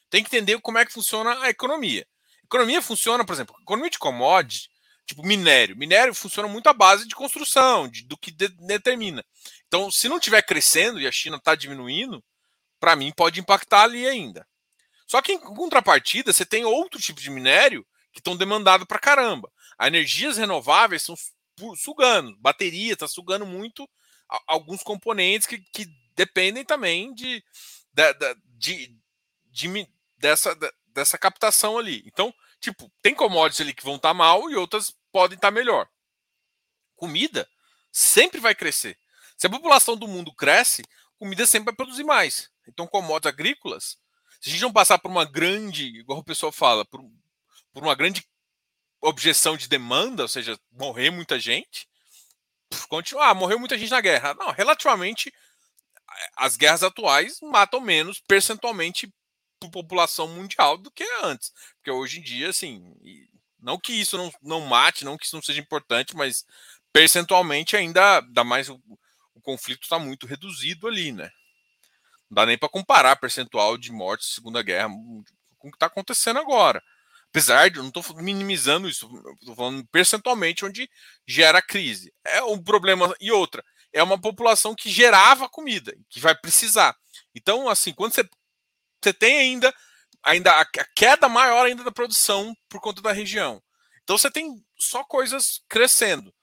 [0.09, 2.05] Tem que entender como é que funciona a economia.
[2.43, 4.69] Economia funciona, por exemplo, economia de commodities,
[5.05, 5.75] tipo minério.
[5.75, 9.23] Minério funciona muito à base de construção, de, do que de, determina.
[9.67, 12.23] Então, se não estiver crescendo e a China está diminuindo,
[12.79, 14.47] para mim pode impactar ali ainda.
[15.07, 19.51] Só que em contrapartida, você tem outro tipo de minério que estão demandado para caramba.
[19.77, 21.15] As energias renováveis são
[21.75, 22.35] sugando.
[22.37, 23.87] Bateria está sugando muito
[24.45, 25.85] alguns componentes que, que
[26.15, 27.43] dependem também de,
[27.93, 28.97] de,
[29.49, 29.87] de, de
[30.17, 32.03] dessa, dessa captação ali.
[32.05, 35.51] Então, tipo, tem commodities ali que vão estar tá mal e outras podem estar tá
[35.51, 35.87] melhor.
[36.95, 37.47] Comida
[37.91, 38.97] sempre vai crescer.
[39.37, 40.83] Se a população do mundo cresce,
[41.17, 42.49] comida sempre vai produzir mais.
[42.67, 43.97] Então, commodities agrícolas,
[44.41, 47.01] se a gente não passar por uma grande, igual o pessoal fala, por,
[47.71, 48.27] por uma grande
[49.01, 51.87] objeção de demanda, ou seja, morrer muita gente,
[52.89, 54.33] continuar, ah, morreu muita gente na guerra.
[54.33, 55.33] Não, relativamente
[56.35, 59.11] as guerras atuais matam menos percentualmente
[59.71, 61.51] população mundial do que antes.
[61.75, 62.95] Porque hoje em dia, assim,
[63.59, 66.45] não que isso não, não mate, não que isso não seja importante, mas
[66.93, 68.79] percentualmente ainda dá mais o,
[69.33, 71.31] o conflito está muito reduzido ali, né?
[72.29, 74.89] Não dá nem para comparar percentual de mortes Segunda Guerra
[75.57, 76.83] com o que está acontecendo agora.
[77.29, 79.09] Apesar de não estou minimizando isso,
[79.39, 80.89] estou falando percentualmente onde
[81.27, 82.13] gera crise.
[82.25, 83.13] É um problema.
[83.19, 83.63] E outra,
[83.93, 86.95] é uma população que gerava comida, que vai precisar.
[87.35, 88.27] Então, assim, quando você,
[89.01, 89.73] você tem ainda,
[90.23, 93.61] ainda a queda maior ainda da produção por conta da região.
[94.03, 96.33] Então você tem só coisas crescendo.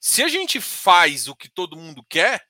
[0.00, 2.40] Se a gente faz o que todo mundo quer,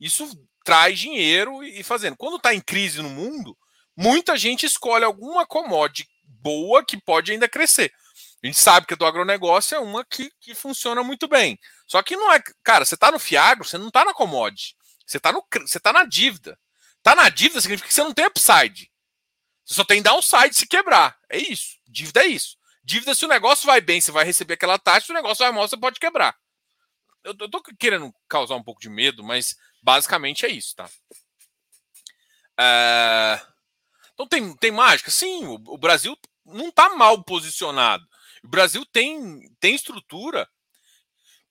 [0.00, 0.28] isso
[0.64, 2.16] traz dinheiro e fazendo.
[2.16, 3.56] Quando está em crise no mundo,
[3.96, 6.08] muita gente escolhe alguma commodity
[6.40, 7.92] boa que pode ainda crescer.
[8.42, 11.58] A gente sabe que a do agronegócio é uma que, que funciona muito bem.
[11.86, 12.40] Só que não é.
[12.62, 14.76] Cara, você está no Fiagro, você não está na commodity.
[15.04, 16.58] Você está você tá na dívida.
[17.02, 18.90] Tá na dívida significa que você não tem upside.
[19.64, 21.18] Você só tem downside se quebrar.
[21.28, 21.78] É isso.
[21.86, 22.56] Dívida é isso.
[22.84, 25.52] Dívida, se o negócio vai bem, você vai receber aquela taxa, se o negócio vai
[25.52, 26.34] mal, você pode quebrar.
[27.22, 30.88] Eu, tô querendo causar um pouco de medo, mas basicamente é isso, tá?
[32.58, 33.40] É...
[34.14, 35.10] Então tem, tem mágica?
[35.10, 36.16] Sim, o, o Brasil
[36.48, 38.04] não está mal posicionado.
[38.42, 40.48] O Brasil tem, tem estrutura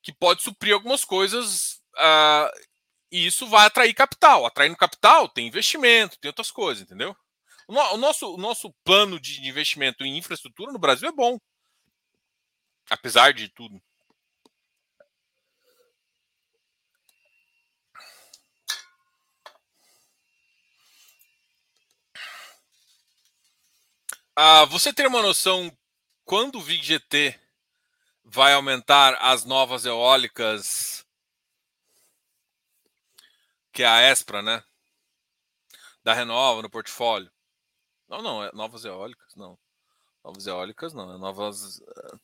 [0.01, 2.49] que pode suprir algumas coisas uh,
[3.11, 4.45] e isso vai atrair capital.
[4.45, 7.15] Atraindo capital, tem investimento, tem outras coisas, entendeu?
[7.67, 11.37] O, no, o nosso, o nosso plano de investimento em infraestrutura no Brasil é bom.
[12.89, 13.81] Apesar de tudo.
[24.39, 25.75] Ah, você tem uma noção
[26.23, 27.39] quando o VIGGT
[28.23, 31.03] vai aumentar as novas eólicas,
[33.73, 34.63] que é a Espra, né?
[36.03, 37.31] Da Renova no portfólio.
[38.07, 39.57] Não, não, é novas eólicas, não.
[40.23, 41.81] Novas eólicas, não, é novas.
[41.81, 42.17] Eh,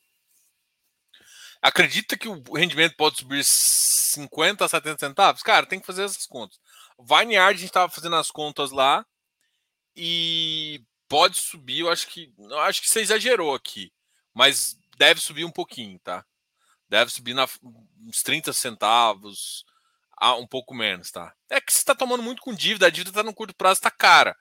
[1.63, 5.41] acredita que o rendimento pode subir 50 a 70 centavos?
[5.41, 6.59] Cara, tem que fazer essas contas.
[6.99, 9.03] Vineyard, a gente estava fazendo as contas lá
[9.95, 12.33] e pode subir, eu acho que.
[12.37, 13.91] Eu acho que você exagerou aqui.
[14.33, 16.25] Mas deve subir um pouquinho, tá?
[16.89, 17.47] Deve subir na,
[18.01, 19.65] uns 30 centavos,
[20.17, 21.33] a um pouco menos, tá?
[21.49, 23.91] É que você está tomando muito com dívida, a dívida está no curto prazo, está
[23.91, 24.35] cara.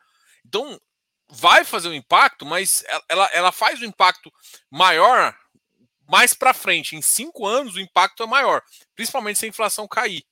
[0.44, 0.80] Então,
[1.28, 4.32] vai fazer um impacto, mas ela, ela faz um impacto
[4.70, 5.36] maior
[6.08, 6.94] mais para frente.
[6.94, 8.62] Em cinco anos, o impacto é maior,
[8.94, 10.24] principalmente se a inflação cair.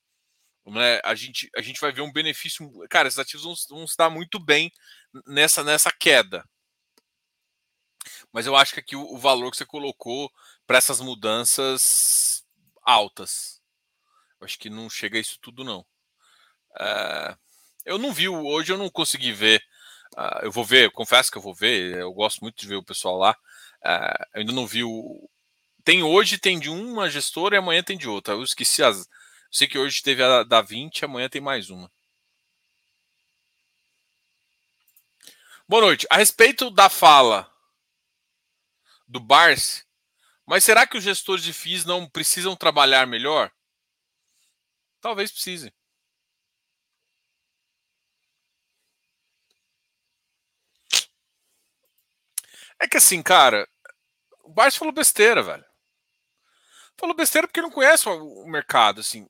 [0.66, 1.01] Né?
[1.03, 2.71] A, gente, a gente vai ver um benefício.
[2.88, 4.71] Cara, esses ativos vão, vão se dar muito bem
[5.27, 6.44] nessa, nessa queda.
[8.33, 10.31] Mas eu acho que aqui o, o valor que você colocou
[10.66, 12.44] para essas mudanças
[12.83, 13.61] altas.
[14.40, 15.85] Eu acho que não chega a isso tudo, não.
[16.79, 17.37] É,
[17.85, 19.62] eu não vi, hoje eu não consegui ver.
[20.16, 22.85] Uh, eu vou ver, confesso que eu vou ver, eu gosto muito de ver o
[22.85, 23.33] pessoal lá.
[23.85, 25.29] Uh, eu ainda não vi o.
[25.85, 28.35] Tem hoje, tem de uma gestora e amanhã tem de outra.
[28.35, 28.99] Eu esqueci as.
[28.99, 29.07] Eu
[29.53, 31.90] sei que hoje teve a da 20, amanhã tem mais uma.
[35.70, 36.04] Boa noite.
[36.11, 37.48] A respeito da fala
[39.06, 39.87] do Barsi,
[40.44, 43.52] mas será que os gestores de FIIs não precisam trabalhar melhor?
[45.00, 45.72] Talvez precise.
[52.80, 53.68] É que assim, cara,
[54.42, 55.64] o Barsi falou besteira, velho.
[56.98, 59.24] Falou besteira porque não conhece o mercado, assim.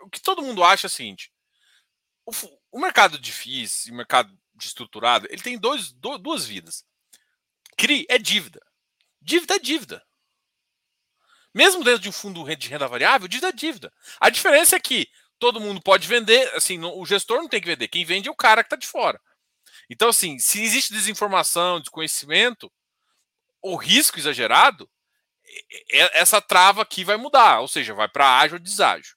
[0.00, 1.30] O que todo mundo acha é o seguinte:
[2.70, 6.84] o, mercado de FIIs o mercado estruturado, ele tem dois, do, duas vidas.
[7.76, 8.60] CRI é dívida.
[9.20, 10.02] Dívida é dívida.
[11.54, 13.92] Mesmo dentro de um fundo de renda variável, dívida é dívida.
[14.20, 17.88] A diferença é que todo mundo pode vender, assim, o gestor não tem que vender,
[17.88, 19.20] quem vende é o cara que está de fora.
[19.90, 22.72] Então, assim, se existe desinformação, desconhecimento,
[23.60, 24.88] o risco exagerado,
[25.90, 29.16] essa trava aqui vai mudar, ou seja, vai para ágil ou deságio.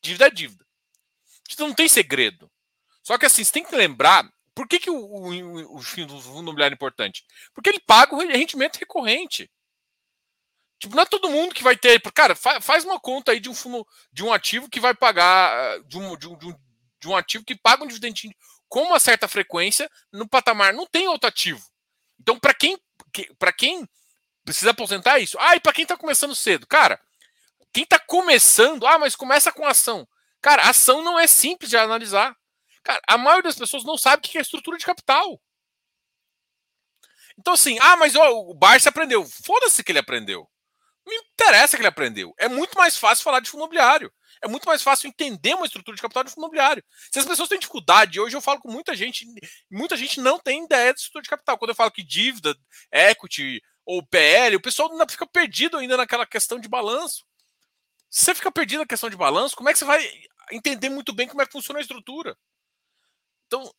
[0.00, 0.64] Dívida é dívida.
[1.50, 2.50] Então não tem segredo.
[3.02, 6.72] Só que assim, você tem que lembrar por que, que o, o, o fundo imobiliário
[6.72, 7.22] é importante?
[7.54, 9.50] Porque ele paga o rendimento recorrente.
[10.78, 12.00] Tipo, não é todo mundo que vai ter.
[12.12, 15.78] Cara, faz uma conta aí de um fundo, de um ativo que vai pagar.
[15.84, 16.54] De um, de um, de um,
[16.98, 18.34] de um ativo que paga um dividendo
[18.66, 20.72] com uma certa frequência no patamar.
[20.72, 21.62] Não tem outro ativo.
[22.18, 22.78] Então, para quem,
[23.38, 23.86] para quem
[24.42, 25.38] precisa aposentar é isso.
[25.38, 26.66] Ah, e para quem está começando cedo?
[26.66, 26.98] Cara,
[27.74, 30.08] quem está começando, ah, mas começa com ação.
[30.40, 32.34] Cara, ação não é simples de analisar.
[32.86, 35.42] Cara, a maioria das pessoas não sabe o que é estrutura de capital.
[37.36, 39.26] Então, assim, ah, mas ó, o Barça aprendeu.
[39.44, 40.48] Foda-se que ele aprendeu.
[41.04, 42.32] Não me interessa que ele aprendeu.
[42.38, 44.12] É muito mais fácil falar de fundo imobiliário.
[44.40, 46.84] É muito mais fácil entender uma estrutura de capital de fundo imobiliário.
[47.10, 49.26] Se as pessoas têm dificuldade, hoje eu falo com muita gente,
[49.68, 51.58] muita gente não tem ideia de estrutura de capital.
[51.58, 52.56] Quando eu falo que dívida,
[52.92, 57.26] equity ou PL, o pessoal ainda fica perdido ainda naquela questão de balanço.
[58.08, 60.08] Se você fica perdido na questão de balanço, como é que você vai
[60.52, 62.36] entender muito bem como é que funciona a estrutura?
[63.46, 63.72] Então,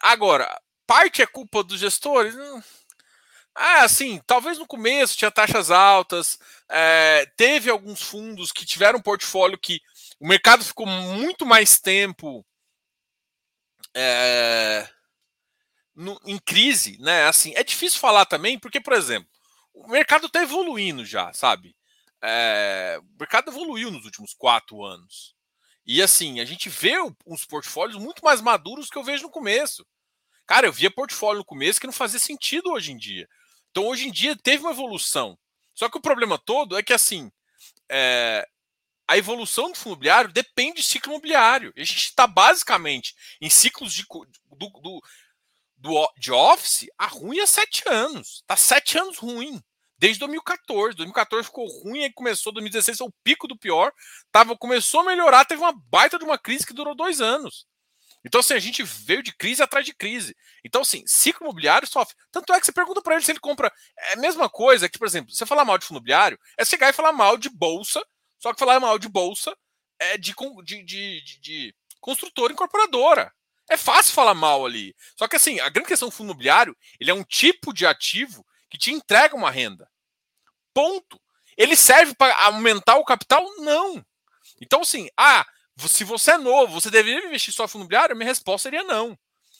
[0.00, 2.34] agora, parte é culpa dos gestores?
[3.54, 9.02] Ah, sim, talvez no começo tinha taxas altas, é, teve alguns fundos que tiveram um
[9.02, 9.80] portfólio que
[10.20, 12.44] o mercado ficou muito mais tempo
[13.94, 14.88] é,
[15.94, 17.26] no, em crise, né?
[17.26, 19.28] Assim, é difícil falar também, porque, por exemplo,
[19.74, 21.76] o mercado está evoluindo já, sabe?
[22.22, 25.34] É, o mercado evoluiu nos últimos quatro anos.
[25.86, 26.94] E assim, a gente vê
[27.26, 29.86] uns portfólios muito mais maduros que eu vejo no começo.
[30.46, 33.28] Cara, eu via portfólio no começo que não fazia sentido hoje em dia.
[33.70, 35.38] Então, hoje em dia, teve uma evolução.
[35.74, 37.30] Só que o problema todo é que, assim,
[37.90, 38.46] é,
[39.06, 41.72] a evolução do fundo imobiliário depende de ciclo imobiliário.
[41.76, 45.02] A gente está basicamente em ciclos de, do, do,
[45.76, 48.38] do, de office há ruim há sete anos.
[48.42, 49.60] Está sete anos ruim.
[50.00, 50.96] Desde 2014.
[50.96, 53.92] 2014 ficou ruim, aí começou 2016, foi o pico do pior.
[54.32, 57.66] Tava, começou a melhorar, teve uma baita de uma crise que durou dois anos.
[58.24, 60.34] Então, assim, a gente veio de crise atrás de crise.
[60.64, 62.16] Então, assim, ciclo imobiliário sofre.
[62.32, 63.70] Tanto é que você pergunta para ele se ele compra.
[63.98, 66.88] É a mesma coisa que, por exemplo, você falar mal de fundo imobiliário é chegar
[66.88, 68.02] e falar mal de bolsa,
[68.38, 69.54] só que falar mal de bolsa
[69.98, 70.34] é de,
[70.64, 73.30] de, de, de construtora incorporadora.
[73.68, 74.94] É fácil falar mal ali.
[75.14, 78.44] Só que, assim, a grande questão do fundo imobiliário, ele é um tipo de ativo
[78.70, 79.89] que te entrega uma renda.
[80.74, 81.20] Ponto.
[81.56, 83.44] Ele serve para aumentar o capital?
[83.58, 84.04] Não.
[84.60, 85.44] Então, assim, ah,
[85.78, 88.16] se você é novo, você deveria investir só em fundo imobiliário?
[88.16, 89.18] Minha resposta seria não.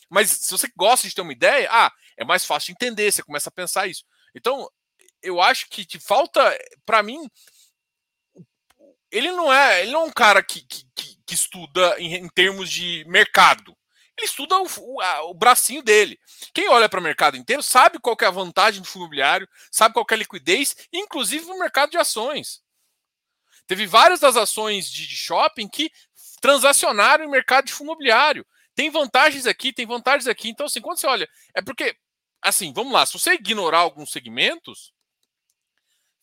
[0.09, 3.23] Mas se você gosta de ter uma ideia, ah, é mais fácil de entender, você
[3.23, 4.03] começa a pensar isso.
[4.35, 4.69] Então,
[5.21, 7.29] eu acho que, que falta, para mim,
[9.11, 10.85] ele não é, ele não é um cara que, que,
[11.25, 13.75] que estuda em, em, termos de mercado.
[14.21, 16.19] Ele estuda o, o, o bracinho dele.
[16.53, 19.93] Quem olha para o mercado inteiro sabe qual é a vantagem do fundo imobiliário, sabe
[19.93, 22.61] qual é a liquidez, inclusive no mercado de ações.
[23.65, 25.91] Teve várias das ações de shopping que
[26.39, 28.45] transacionaram em mercado de fundo imobiliário.
[28.75, 30.49] Tem vantagens aqui, tem vantagens aqui.
[30.49, 31.95] Então, assim, quando você olha, é porque,
[32.43, 34.93] assim, vamos lá, se você ignorar alguns segmentos,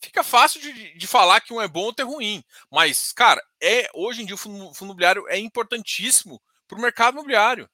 [0.01, 2.45] fica fácil de, de falar que um é bom ou é ruim.
[2.71, 7.15] Mas, cara, é hoje em dia o fundo, fundo imobiliário é importantíssimo para o mercado
[7.15, 7.69] imobiliário.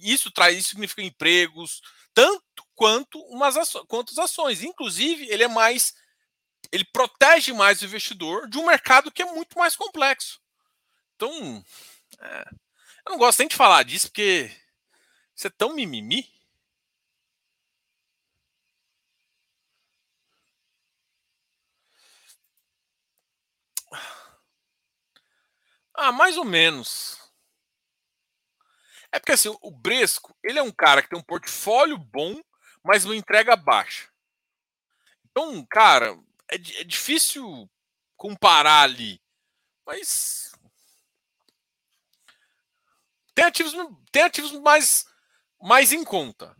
[0.00, 1.80] Isso traz, isso significa empregos,
[2.14, 2.42] tanto
[2.74, 4.62] quanto umas aço, quanto as ações.
[4.62, 5.94] Inclusive, ele é mais.
[6.72, 10.40] Ele protege mais o investidor de um mercado que é muito mais complexo.
[11.16, 11.64] Então,
[12.20, 12.40] é,
[13.06, 14.50] eu não gosto nem de falar disso porque
[15.34, 16.28] você é tão mimimi.
[25.94, 27.15] Ah, mais ou menos.
[29.12, 32.40] É porque assim, o Bresco, ele é um cara que tem um portfólio bom,
[32.84, 34.08] mas uma entrega baixa.
[35.30, 36.18] Então, cara,
[36.50, 37.68] é, é difícil
[38.16, 39.20] comparar ali.
[39.86, 40.52] Mas
[43.34, 43.74] tem ativos,
[44.10, 45.04] tem ativos mais,
[45.60, 46.56] mais em conta.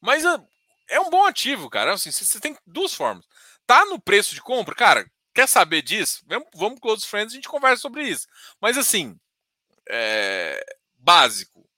[0.00, 0.40] Mas é,
[0.88, 1.92] é um bom ativo, cara.
[1.92, 3.26] Assim, você tem duas formas.
[3.66, 5.10] Tá no preço de compra, cara.
[5.34, 6.24] Quer saber disso?
[6.26, 8.26] Vamos, vamos os friends, a gente conversa sobre isso.
[8.60, 9.18] Mas assim,
[9.88, 11.68] é, básico.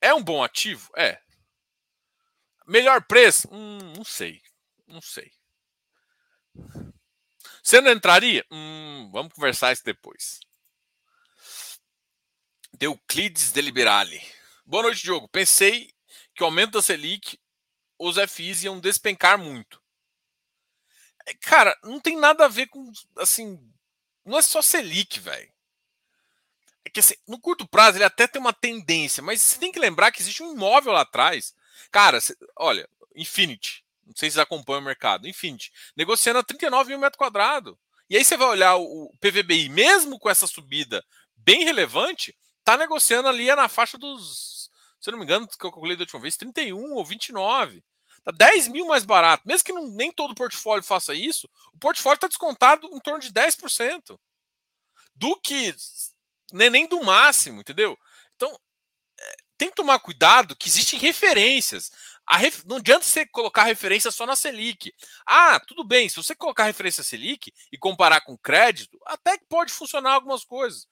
[0.00, 0.90] É um bom ativo?
[0.96, 1.20] É.
[2.66, 3.48] Melhor preço?
[3.52, 4.40] Hum, não sei.
[4.86, 5.30] Não sei.
[7.62, 8.44] Você não entraria?
[8.50, 10.40] Hum, vamos conversar isso depois.
[12.80, 14.20] Euclides Deliberale.
[14.66, 15.28] Boa noite, Diogo.
[15.28, 15.94] Pensei
[16.34, 17.38] que o aumento da Selic,
[17.98, 19.80] os FIs iam despencar muito.
[21.26, 23.60] É, cara, não tem nada a ver com, assim,
[24.24, 25.52] não é só Selic, velho.
[26.84, 29.78] É que assim, no curto prazo ele até tem uma tendência, mas você tem que
[29.78, 31.54] lembrar que existe um imóvel lá atrás.
[31.90, 32.18] Cara,
[32.56, 37.18] olha, Infinity, não sei se vocês acompanham o mercado, Infinity, negociando a 39 mil metros
[37.18, 37.74] quadrados.
[38.10, 41.04] E aí você vai olhar o PVBI, mesmo com essa subida
[41.36, 44.70] bem relevante, tá negociando ali na faixa dos,
[45.00, 47.82] se eu não me engano, que eu calculei da última vez, 31 ou 29.
[48.24, 49.42] Tá 10 mil mais barato.
[49.46, 53.32] Mesmo que não, nem todo portfólio faça isso, o portfólio está descontado em torno de
[53.32, 54.18] 10%.
[55.14, 55.74] Do que
[56.52, 57.98] nem, nem do máximo, entendeu?
[58.36, 58.56] Então,
[59.18, 61.90] é, tem que tomar cuidado que existem referências.
[62.30, 62.64] Ref...
[62.64, 64.92] Não adianta você colocar referência só na Selic.
[65.26, 69.72] Ah, tudo bem, se você colocar referência Selic e comparar com crédito, até que pode
[69.72, 70.86] funcionar algumas coisas.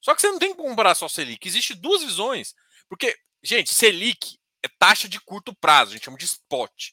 [0.00, 1.46] Só que você não tem que comparar só Selic.
[1.46, 2.54] Existem duas visões.
[2.88, 6.90] Porque, gente, Selic é taxa de curto prazo, a gente chama de spot.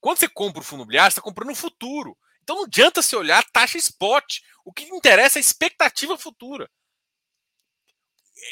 [0.00, 2.16] Quando você compra o fundo imobiliário, você está comprando no futuro.
[2.42, 4.40] Então não adianta se olhar taxa spot.
[4.64, 6.70] O que interessa é a expectativa futura.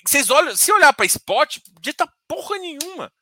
[0.07, 3.13] Vocês olham, se olhar para spot, dita porra nenhuma.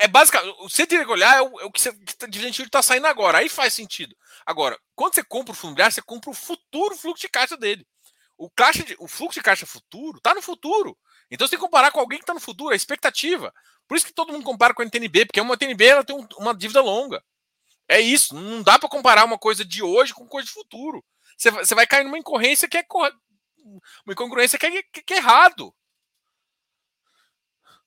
[0.00, 3.06] É basicamente, você tem que olhar é o, é o que você tá, está saindo
[3.06, 3.38] agora.
[3.38, 4.14] Aí faz sentido.
[4.44, 7.86] Agora, quando você compra o fundo imobiliário, você compra o futuro fluxo de caixa dele.
[8.36, 10.96] O, caixa de, o fluxo de caixa futuro está no futuro.
[11.30, 13.52] Então você tem que comparar com alguém que está no futuro, a expectativa.
[13.86, 16.26] Por isso que todo mundo compara com a NTNB, porque uma NTNB ela tem um,
[16.38, 17.22] uma dívida longa.
[17.88, 18.34] É isso.
[18.34, 21.04] Não dá para comparar uma coisa de hoje com coisa de futuro.
[21.36, 22.84] Você, você vai cair numa incorrência que é
[24.04, 25.74] uma incongruência que é, que, é errado.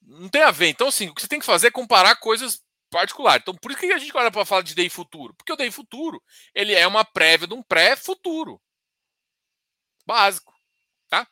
[0.02, 0.70] Não tem a ver.
[0.70, 3.42] Então, assim, o que você tem que fazer é comparar coisas particulares.
[3.42, 5.34] Então, por isso que a gente olha para falar de DI futuro.
[5.36, 6.22] Porque o DI futuro,
[6.54, 8.62] ele é uma prévia de um pré-futuro.
[10.06, 10.54] Básico.
[11.10, 11.28] Tá?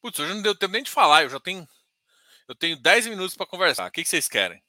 [0.00, 1.22] Putz, hoje não deu tempo nem de falar.
[1.22, 1.66] Eu já tenho,
[2.48, 3.88] eu tenho 10 minutos para conversar.
[3.88, 4.63] O que vocês querem?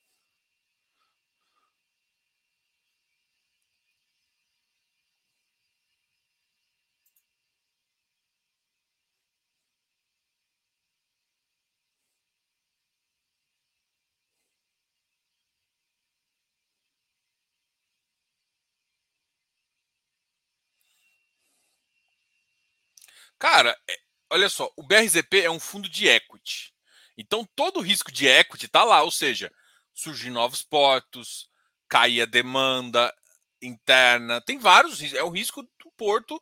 [23.45, 23.95] Cara, é,
[24.31, 26.73] olha só, o BRZP é um fundo de equity.
[27.15, 29.53] Então todo o risco de equity está lá, ou seja,
[29.93, 31.47] surgir novos portos,
[31.87, 33.13] cair a demanda
[33.61, 35.19] interna, tem vários riscos.
[35.19, 36.41] É o risco do porto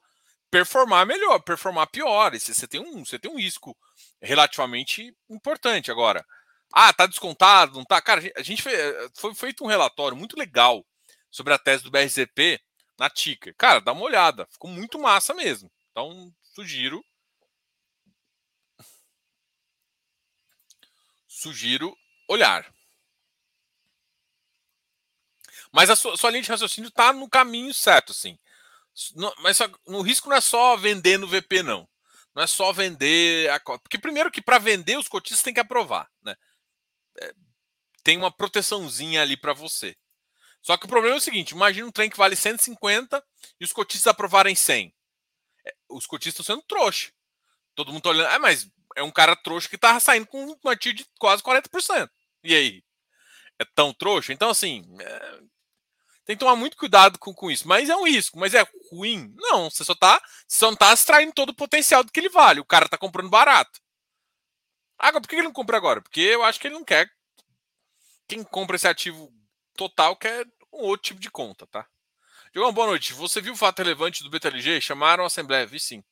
[0.50, 2.34] performar melhor, performar pior.
[2.34, 3.78] Esse, você tem um, você tem um risco
[4.22, 6.26] relativamente importante agora.
[6.72, 8.02] Ah, tá descontado, não tá?
[8.02, 10.86] Cara, a gente fez, foi feito um relatório muito legal
[11.30, 12.62] sobre a tese do BRZP
[12.98, 13.54] na Ticker.
[13.58, 15.70] Cara, dá uma olhada, ficou muito massa mesmo.
[15.92, 17.04] Então, sugiro
[21.28, 21.98] sugiro
[22.30, 22.72] olhar.
[25.72, 28.38] Mas a sua, sua linha de raciocínio está no caminho certo, assim.
[29.16, 31.90] No, mas no risco não é só vender no VP, não.
[32.36, 33.82] Não é só vender a cota.
[33.82, 36.36] Porque primeiro que para vender os cotistas tem que aprovar, né?
[37.20, 37.34] É,
[38.04, 39.96] tem uma proteçãozinha ali para você.
[40.62, 43.24] Só que o problema é o seguinte: imagina um trem que vale 150
[43.60, 44.94] e os cotistas aprovarem 100
[45.90, 47.12] os cotistas estão sendo trouxa.
[47.76, 48.28] Todo mundo tá olhando.
[48.28, 52.10] Ah, mas é um cara trouxa que tá saindo com uma TIR de quase 40%.
[52.44, 52.84] E aí?
[53.60, 54.34] É tão trouxa?
[54.34, 54.86] Então, assim.
[55.00, 55.40] É...
[56.26, 57.68] Tem que tomar muito cuidado com, com isso.
[57.68, 58.40] Mas é um risco.
[58.40, 59.34] Mas é ruim?
[59.36, 59.70] Não.
[59.70, 62.62] Você só tá, você só não tá extraindo todo o potencial do que ele vale.
[62.62, 63.82] O cara tá comprando barato.
[64.98, 66.02] Agora, por que ele não compra agora?
[66.02, 67.12] Porque eu acho que ele não quer.
[68.28, 69.34] Quem compra esse ativo
[69.76, 71.86] total quer um outro tipo de conta, tá?
[72.54, 73.14] Diogão, boa noite.
[73.14, 74.80] Você viu o fato relevante do BTLG?
[74.80, 76.04] Chamaram a Assembleia, vi sim.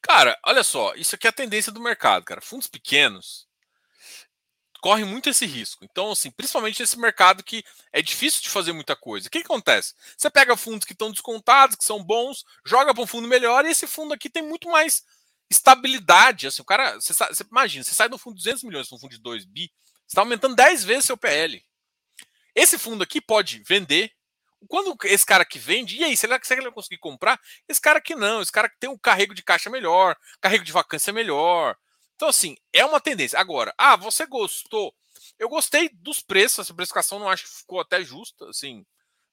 [0.00, 2.40] Cara, olha só, isso aqui é a tendência do mercado, cara.
[2.40, 3.46] Fundos pequenos
[4.80, 5.84] correm muito esse risco.
[5.84, 7.62] Então, assim, principalmente nesse mercado que
[7.92, 9.28] é difícil de fazer muita coisa.
[9.28, 9.94] O que, que acontece?
[10.16, 13.70] Você pega fundos que estão descontados, que são bons, joga para um fundo melhor, e
[13.72, 15.04] esse fundo aqui tem muito mais
[15.50, 16.46] estabilidade.
[16.46, 19.10] Assim, o cara, você, você imagina, você sai do fundo de 200 milhões, um fundo
[19.10, 19.70] de 2 bi,
[20.06, 21.62] você está aumentando 10 vezes seu PL.
[22.54, 24.10] Esse fundo aqui pode vender.
[24.68, 27.40] Quando esse cara que vende, e aí, será que ele vai conseguir comprar?
[27.66, 30.72] Esse cara que não, esse cara que tem um carrego de caixa melhor, carrego de
[30.72, 31.76] vacância melhor.
[32.14, 33.38] Então, assim, é uma tendência.
[33.38, 34.94] Agora, ah, você gostou?
[35.38, 38.84] Eu gostei dos preços, essa precificação não acho que ficou até justa, assim,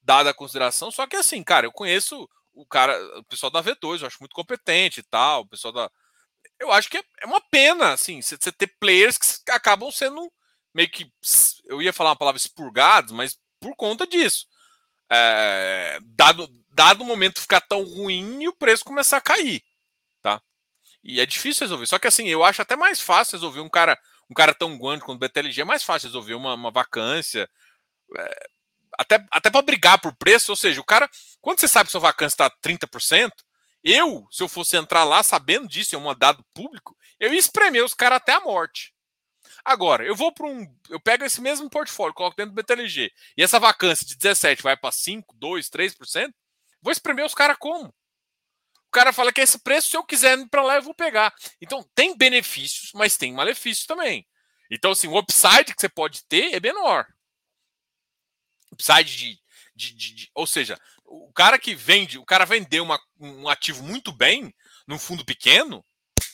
[0.02, 0.90] dada a consideração.
[0.90, 4.34] Só que, assim, cara, eu conheço o cara, o pessoal da V2, eu acho muito
[4.34, 5.92] competente e tal, o pessoal da.
[6.60, 10.32] Eu acho que é, é uma pena, assim, você ter players que acabam sendo
[10.74, 11.12] meio que.
[11.66, 14.48] Eu ia falar uma palavra expurgados, mas por conta disso.
[15.10, 19.64] É, dado, dado o momento ficar tão ruim e o preço começar a cair.
[20.22, 20.42] Tá?
[21.04, 21.88] E é difícil resolver.
[21.88, 23.98] Só que assim, eu acho até mais fácil resolver um cara,
[24.30, 27.50] um cara tão grande quanto o BTLG, é mais fácil resolver uma, uma vacância.
[28.18, 28.48] É,
[28.98, 31.10] até, até para brigar por preço, ou seja, o cara,
[31.40, 33.32] quando você sabe que sua vacância está 30%,
[33.84, 37.84] eu, se eu fosse entrar lá sabendo disso, é um dado público, eu ia espremer
[37.84, 38.94] os caras até a morte.
[39.68, 40.66] Agora, eu vou para um.
[40.90, 44.78] Eu pego esse mesmo portfólio, coloco dentro do BTLG, e essa vacância de 17 vai
[44.78, 46.34] para 5, 2, 3%,
[46.82, 47.90] vou espremer os caras como?
[47.90, 50.94] O cara fala que é esse preço, se eu quiser ir para lá, eu vou
[50.94, 51.36] pegar.
[51.60, 54.26] Então, tem benefícios, mas tem malefícios também.
[54.72, 57.06] Então, assim, o upside que você pode ter é menor.
[58.72, 59.40] Upside de,
[59.76, 63.84] de, de, de ou seja, o cara que vende, o cara vendeu uma, um ativo
[63.84, 64.56] muito bem
[64.88, 65.84] num fundo pequeno,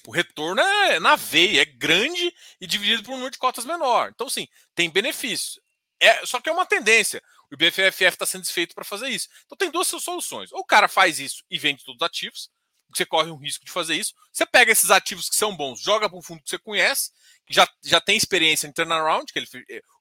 [0.08, 4.12] o retorno é na veia, é grande e dividido por um número de cotas menor.
[4.14, 5.62] Então, sim, tem benefício.
[6.00, 7.22] É, só que é uma tendência.
[7.50, 9.30] O IBFF está sendo desfeito para fazer isso.
[9.46, 10.52] Então, tem duas soluções.
[10.52, 12.50] Ou o cara faz isso e vende todos os ativos,
[12.96, 14.14] você corre um risco de fazer isso.
[14.32, 17.12] Você pega esses ativos que são bons, joga para um fundo que você conhece,
[17.46, 19.48] que já, já tem experiência em turnaround, que ele,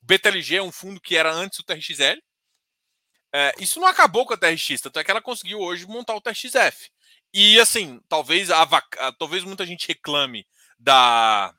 [0.00, 2.20] o BTLG é um fundo que era antes do TRXL.
[3.34, 6.20] É, isso não acabou com a TRX, tanto é que ela conseguiu hoje montar o
[6.20, 6.90] TRXF.
[7.32, 8.66] E assim, talvez a,
[9.18, 10.46] talvez muita gente reclame
[10.78, 11.54] da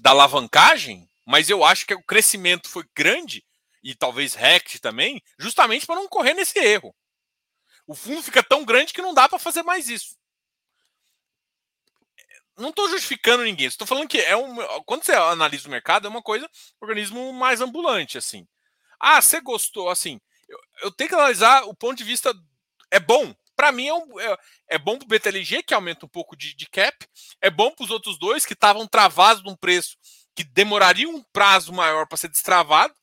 [0.00, 3.44] da alavancagem, mas eu acho que o crescimento foi grande
[3.82, 6.94] e talvez RECT também, justamente para não correr nesse erro.
[7.86, 10.16] O fundo fica tão grande que não dá para fazer mais isso.
[12.56, 13.66] Não estou justificando ninguém.
[13.66, 14.56] Estou falando que é um.
[14.84, 18.46] Quando você analisa o mercado, é uma coisa, um organismo mais ambulante, assim.
[19.00, 20.20] Ah, você gostou, assim.
[20.48, 22.32] Eu, eu tenho que analisar o ponto de vista.
[22.90, 23.34] É bom.
[23.56, 24.38] Para mim é, um, é,
[24.70, 26.96] é, bom para o BTLG, que aumenta um pouco de, de cap.
[27.40, 29.96] É bom para os outros dois, que estavam travados num preço
[30.34, 32.94] que demoraria um prazo maior para ser destravado.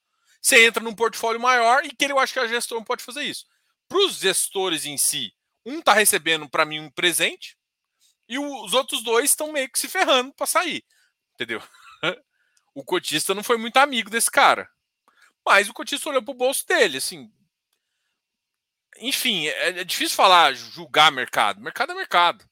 [0.41, 3.45] Você entra num portfólio maior e que eu acho que a gestora pode fazer isso.
[3.87, 5.33] Para os gestores em si,
[5.65, 7.57] um está recebendo para mim um presente
[8.27, 10.83] e os outros dois estão meio que se ferrando para sair.
[11.35, 11.61] Entendeu?
[12.73, 14.69] o cotista não foi muito amigo desse cara.
[15.45, 17.31] Mas o cotista olhou para o bolso dele, assim.
[19.01, 21.59] Enfim, é, é difícil falar, julgar mercado.
[21.61, 22.45] Mercado é mercado.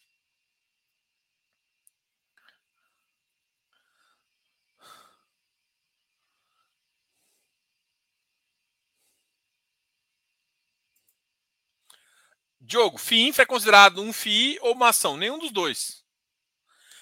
[12.62, 15.18] Diogo, FII é considerado um FII ou uma ação?
[15.18, 16.04] Nenhum dos dois.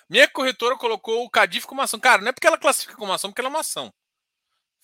[0.10, 2.00] Minha corretora colocou o Cadif como ação.
[2.00, 3.94] Cara, não é porque ela classifica como ação, porque ela é uma ação.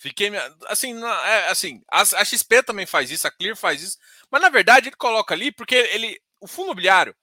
[0.03, 0.29] Fiquei.
[0.67, 3.97] Assim, é, assim a, a, XP também faz isso, a Clear faz isso.
[4.29, 6.19] Mas na verdade ele coloca ali porque ele.
[6.41, 7.15] O fundo imobiliário.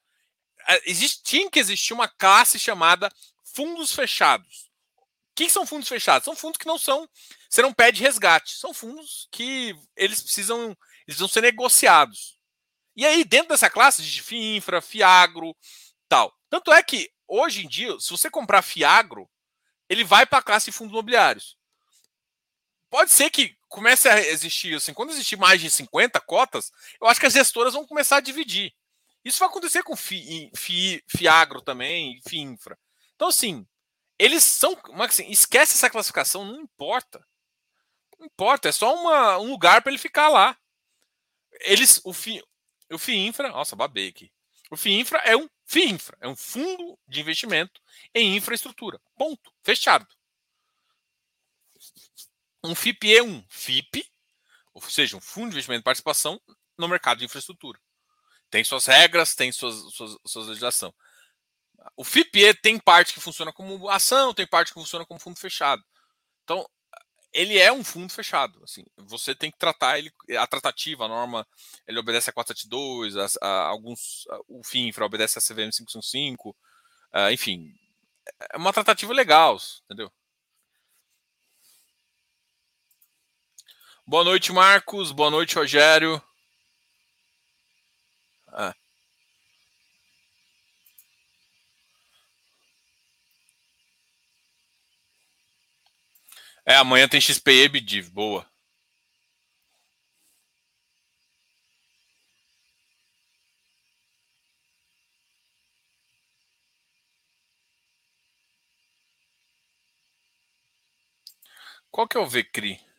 [0.67, 3.07] É, existe, tinha que existir uma classe chamada
[3.43, 4.71] fundos fechados.
[4.97, 6.25] O que são fundos fechados?
[6.25, 7.07] São fundos que não são.
[7.47, 8.57] Você não pede resgate.
[8.57, 10.75] São fundos que eles precisam.
[11.07, 12.39] Eles vão ser negociados.
[12.95, 15.55] E aí, dentro dessa classe de FIINFRA, FIAGRO,
[16.09, 16.35] tal.
[16.49, 19.29] Tanto é que, hoje em dia, se você comprar FIAGRO,
[19.87, 21.60] ele vai para a classe de fundos imobiliários.
[22.91, 27.21] Pode ser que comece a existir, assim, quando existir mais de 50 cotas, eu acho
[27.21, 28.73] que as gestoras vão começar a dividir.
[29.23, 32.77] Isso vai acontecer com FI, FI, FIAGRO também, FIINFRA.
[33.15, 33.65] Então, assim,
[34.19, 34.77] eles são.
[34.99, 37.25] Assim, esquece essa classificação, não importa.
[38.19, 40.57] Não importa, é só uma, um lugar para ele ficar lá.
[41.61, 42.43] Eles, o, FI,
[42.91, 44.29] o FIINFRA, nossa, babei aqui.
[44.69, 47.79] O FIINFRA é um FIINFRA, é um fundo de investimento
[48.13, 48.99] em infraestrutura.
[49.15, 49.53] Ponto.
[49.63, 50.05] Fechado.
[52.63, 54.05] Um FIP é um FIP,
[54.73, 56.39] ou seja, um fundo de investimento de participação
[56.77, 57.79] no mercado de infraestrutura.
[58.49, 60.93] Tem suas regras, tem suas, suas, suas legislação.
[61.95, 65.83] O FIPE tem parte que funciona como ação, tem parte que funciona como fundo fechado.
[66.43, 66.67] Então,
[67.33, 68.61] ele é um fundo fechado.
[68.63, 71.47] Assim, você tem que tratar ele, a tratativa, a norma,
[71.87, 77.31] ele obedece a 472, a, a alguns, a, o FINFRA obedece a CVM 555, uh,
[77.31, 77.73] enfim,
[78.51, 80.11] é uma tratativa legal, entendeu?
[84.11, 85.13] Boa noite, Marcos.
[85.13, 86.21] Boa noite, Rogério.
[88.51, 88.73] Ah.
[96.65, 98.45] É, amanhã tem XP EBDIV, boa.
[111.89, 112.90] Qual que é o VCRI?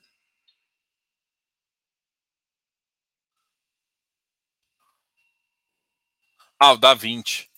[6.64, 7.50] Ah, o da 20.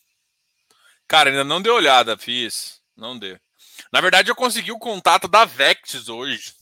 [1.07, 2.81] Cara, ainda não deu olhada, fiz.
[2.97, 3.39] Não deu.
[3.93, 6.55] Na verdade, eu consegui o contato da Vectis hoje.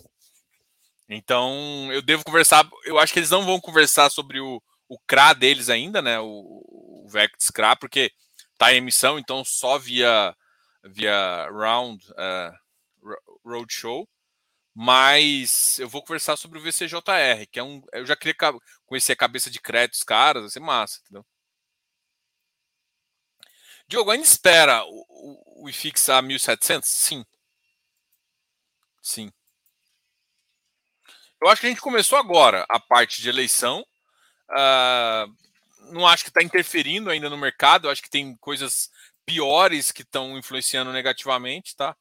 [1.08, 2.68] Então, eu devo conversar.
[2.84, 6.18] Eu acho que eles não vão conversar sobre o, o CRA deles ainda, né?
[6.18, 8.10] O, o Vectis CRA, porque
[8.58, 10.34] tá em emissão, então só via,
[10.82, 13.08] via Round uh,
[13.44, 14.08] Roadshow.
[14.74, 17.80] Mas eu vou conversar sobre o VCJR, que é um.
[17.92, 18.34] Eu já queria
[18.84, 21.24] conhecer a cabeça de crédito dos caras, vai ser massa, entendeu?
[23.92, 26.82] Diogo, ainda espera o, o, o IFIX a 1.700?
[26.86, 27.26] Sim.
[29.02, 29.30] Sim.
[31.38, 33.84] Eu acho que a gente começou agora a parte de eleição.
[34.48, 37.86] Uh, não acho que está interferindo ainda no mercado.
[37.86, 38.90] Eu acho que tem coisas
[39.26, 41.94] piores que estão influenciando negativamente, tá?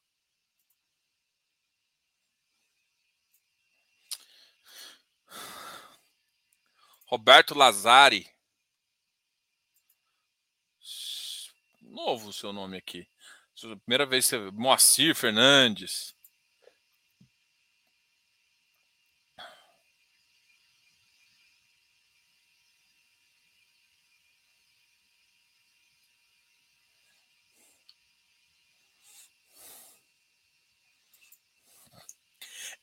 [7.04, 8.31] Roberto Lazari.
[12.04, 13.06] novo o seu nome aqui.
[13.84, 14.50] Primeira vez que você.
[14.52, 16.14] Moacir Fernandes.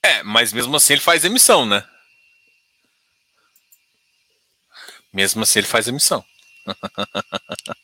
[0.04, 1.84] É, mas mesmo assim ele faz emissão, né?
[5.14, 6.24] Mesmo assim ele faz emissão.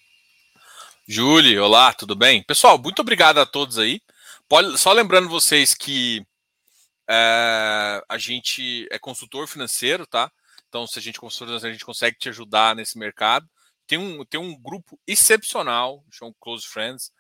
[1.08, 2.42] Julie, olá, tudo bem?
[2.42, 4.02] Pessoal, muito obrigado a todos aí.
[4.50, 6.26] Pode, só lembrando vocês que
[7.08, 10.32] é, a gente é consultor financeiro, tá?
[10.68, 13.48] Então, se a gente consultor financeiro, a gente consegue te ajudar nesse mercado.
[13.86, 17.12] Tem um, tem um grupo excepcional, chama Close Friends.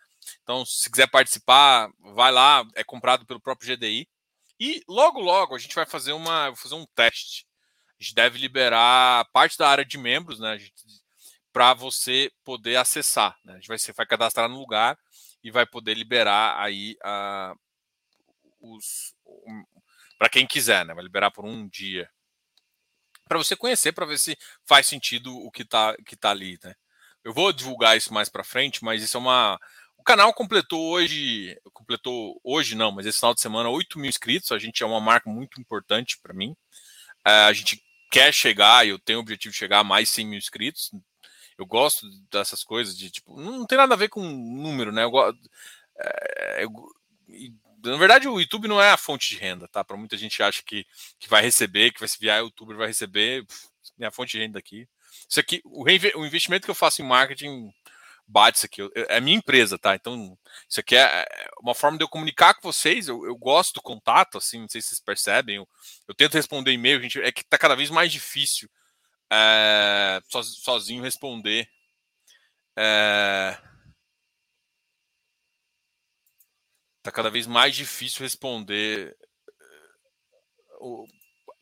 [0.41, 4.09] Então, se quiser participar, vai lá, é comprado pelo próprio GDI.
[4.59, 7.45] E logo, logo, a gente vai fazer uma fazer um teste.
[7.99, 10.57] A gente deve liberar parte da área de membros, né?
[11.55, 13.37] Para você poder acessar.
[13.45, 13.53] Né?
[13.53, 14.99] A gente vai, você vai cadastrar no lugar
[15.41, 17.57] e vai poder liberar aí uh,
[18.59, 19.63] os um,
[20.19, 20.93] para quem quiser, né?
[20.93, 22.09] Vai liberar por um dia
[23.25, 26.75] para você conhecer, para ver se faz sentido o que está que tá ali, né?
[27.23, 29.57] Eu vou divulgar isso mais para frente, mas isso é uma
[29.97, 34.51] o canal completou hoje, completou hoje não, mas esse final de semana 8 mil inscritos.
[34.51, 36.53] A gente é uma marca muito importante para mim.
[37.25, 37.81] É, a gente
[38.11, 40.91] quer chegar, eu tenho o objetivo de chegar a mais 100 mil inscritos.
[41.57, 45.03] Eu gosto dessas coisas de tipo, não tem nada a ver com número, né?
[45.03, 45.11] Eu,
[45.97, 46.71] é, eu,
[47.83, 49.83] na verdade, o YouTube não é a fonte de renda, tá?
[49.83, 50.85] Para muita gente acha que,
[51.19, 53.45] que vai receber, que vai se virar youtuber, vai receber
[53.97, 54.87] minha fonte de renda aqui.
[55.29, 57.71] Isso aqui, o, o investimento que eu faço em marketing
[58.27, 58.81] bate isso aqui.
[59.07, 59.95] É minha empresa, tá?
[59.95, 60.37] Então,
[60.67, 63.07] isso aqui é, é uma forma de eu comunicar com vocês.
[63.07, 65.57] Eu, eu gosto do contato, assim, não sei se vocês percebem.
[65.57, 65.67] Eu,
[66.07, 67.21] eu tento responder e-mail, gente.
[67.21, 68.69] É que tá cada vez mais difícil
[69.31, 71.67] é, sozinho responder.
[72.77, 73.57] É,
[77.01, 79.15] tá cada vez mais difícil responder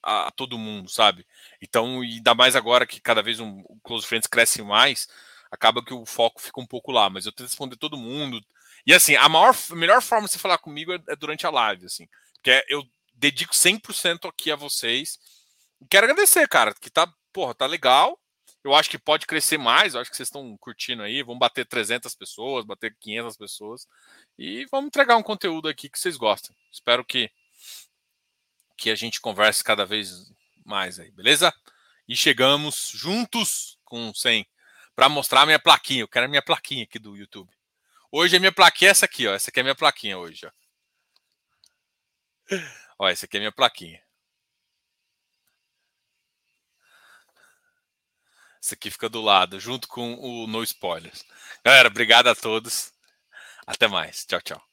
[0.02, 1.26] a, a, todo mundo, sabe?
[1.62, 5.08] Então, ainda mais agora que cada vez um, o Close Friends cresce mais,
[5.52, 7.10] acaba que o foco fica um pouco lá.
[7.10, 8.44] Mas eu tento responder todo mundo.
[8.86, 11.86] E assim, a maior, melhor forma de você falar comigo é, é durante a live,
[11.86, 12.08] assim.
[12.36, 12.84] Porque eu
[13.14, 15.20] dedico 100% aqui a vocês.
[15.90, 18.20] Quero agradecer, cara, que tá, porra, tá legal.
[18.64, 21.22] Eu acho que pode crescer mais, eu acho que vocês estão curtindo aí.
[21.22, 23.88] Vamos bater 300 pessoas, bater 500 pessoas.
[24.38, 26.56] E vamos entregar um conteúdo aqui que vocês gostam.
[26.72, 27.30] Espero que,
[28.78, 30.32] que a gente converse cada vez
[30.66, 31.54] mais aí, beleza?
[32.08, 34.48] E chegamos juntos com 100
[34.96, 36.02] para mostrar a minha plaquinha.
[36.02, 37.52] Eu quero a minha plaquinha aqui do YouTube.
[38.12, 39.34] Hoje a minha plaquinha é essa aqui, ó.
[39.34, 40.52] Essa aqui é a minha plaquinha hoje, ó.
[43.00, 44.02] Ó, essa aqui é a minha plaquinha.
[48.64, 51.26] Esse aqui fica do lado, junto com o No Spoilers.
[51.66, 52.94] Galera, obrigado a todos.
[53.68, 54.26] Até mais.
[54.26, 54.73] Tchau, tchau.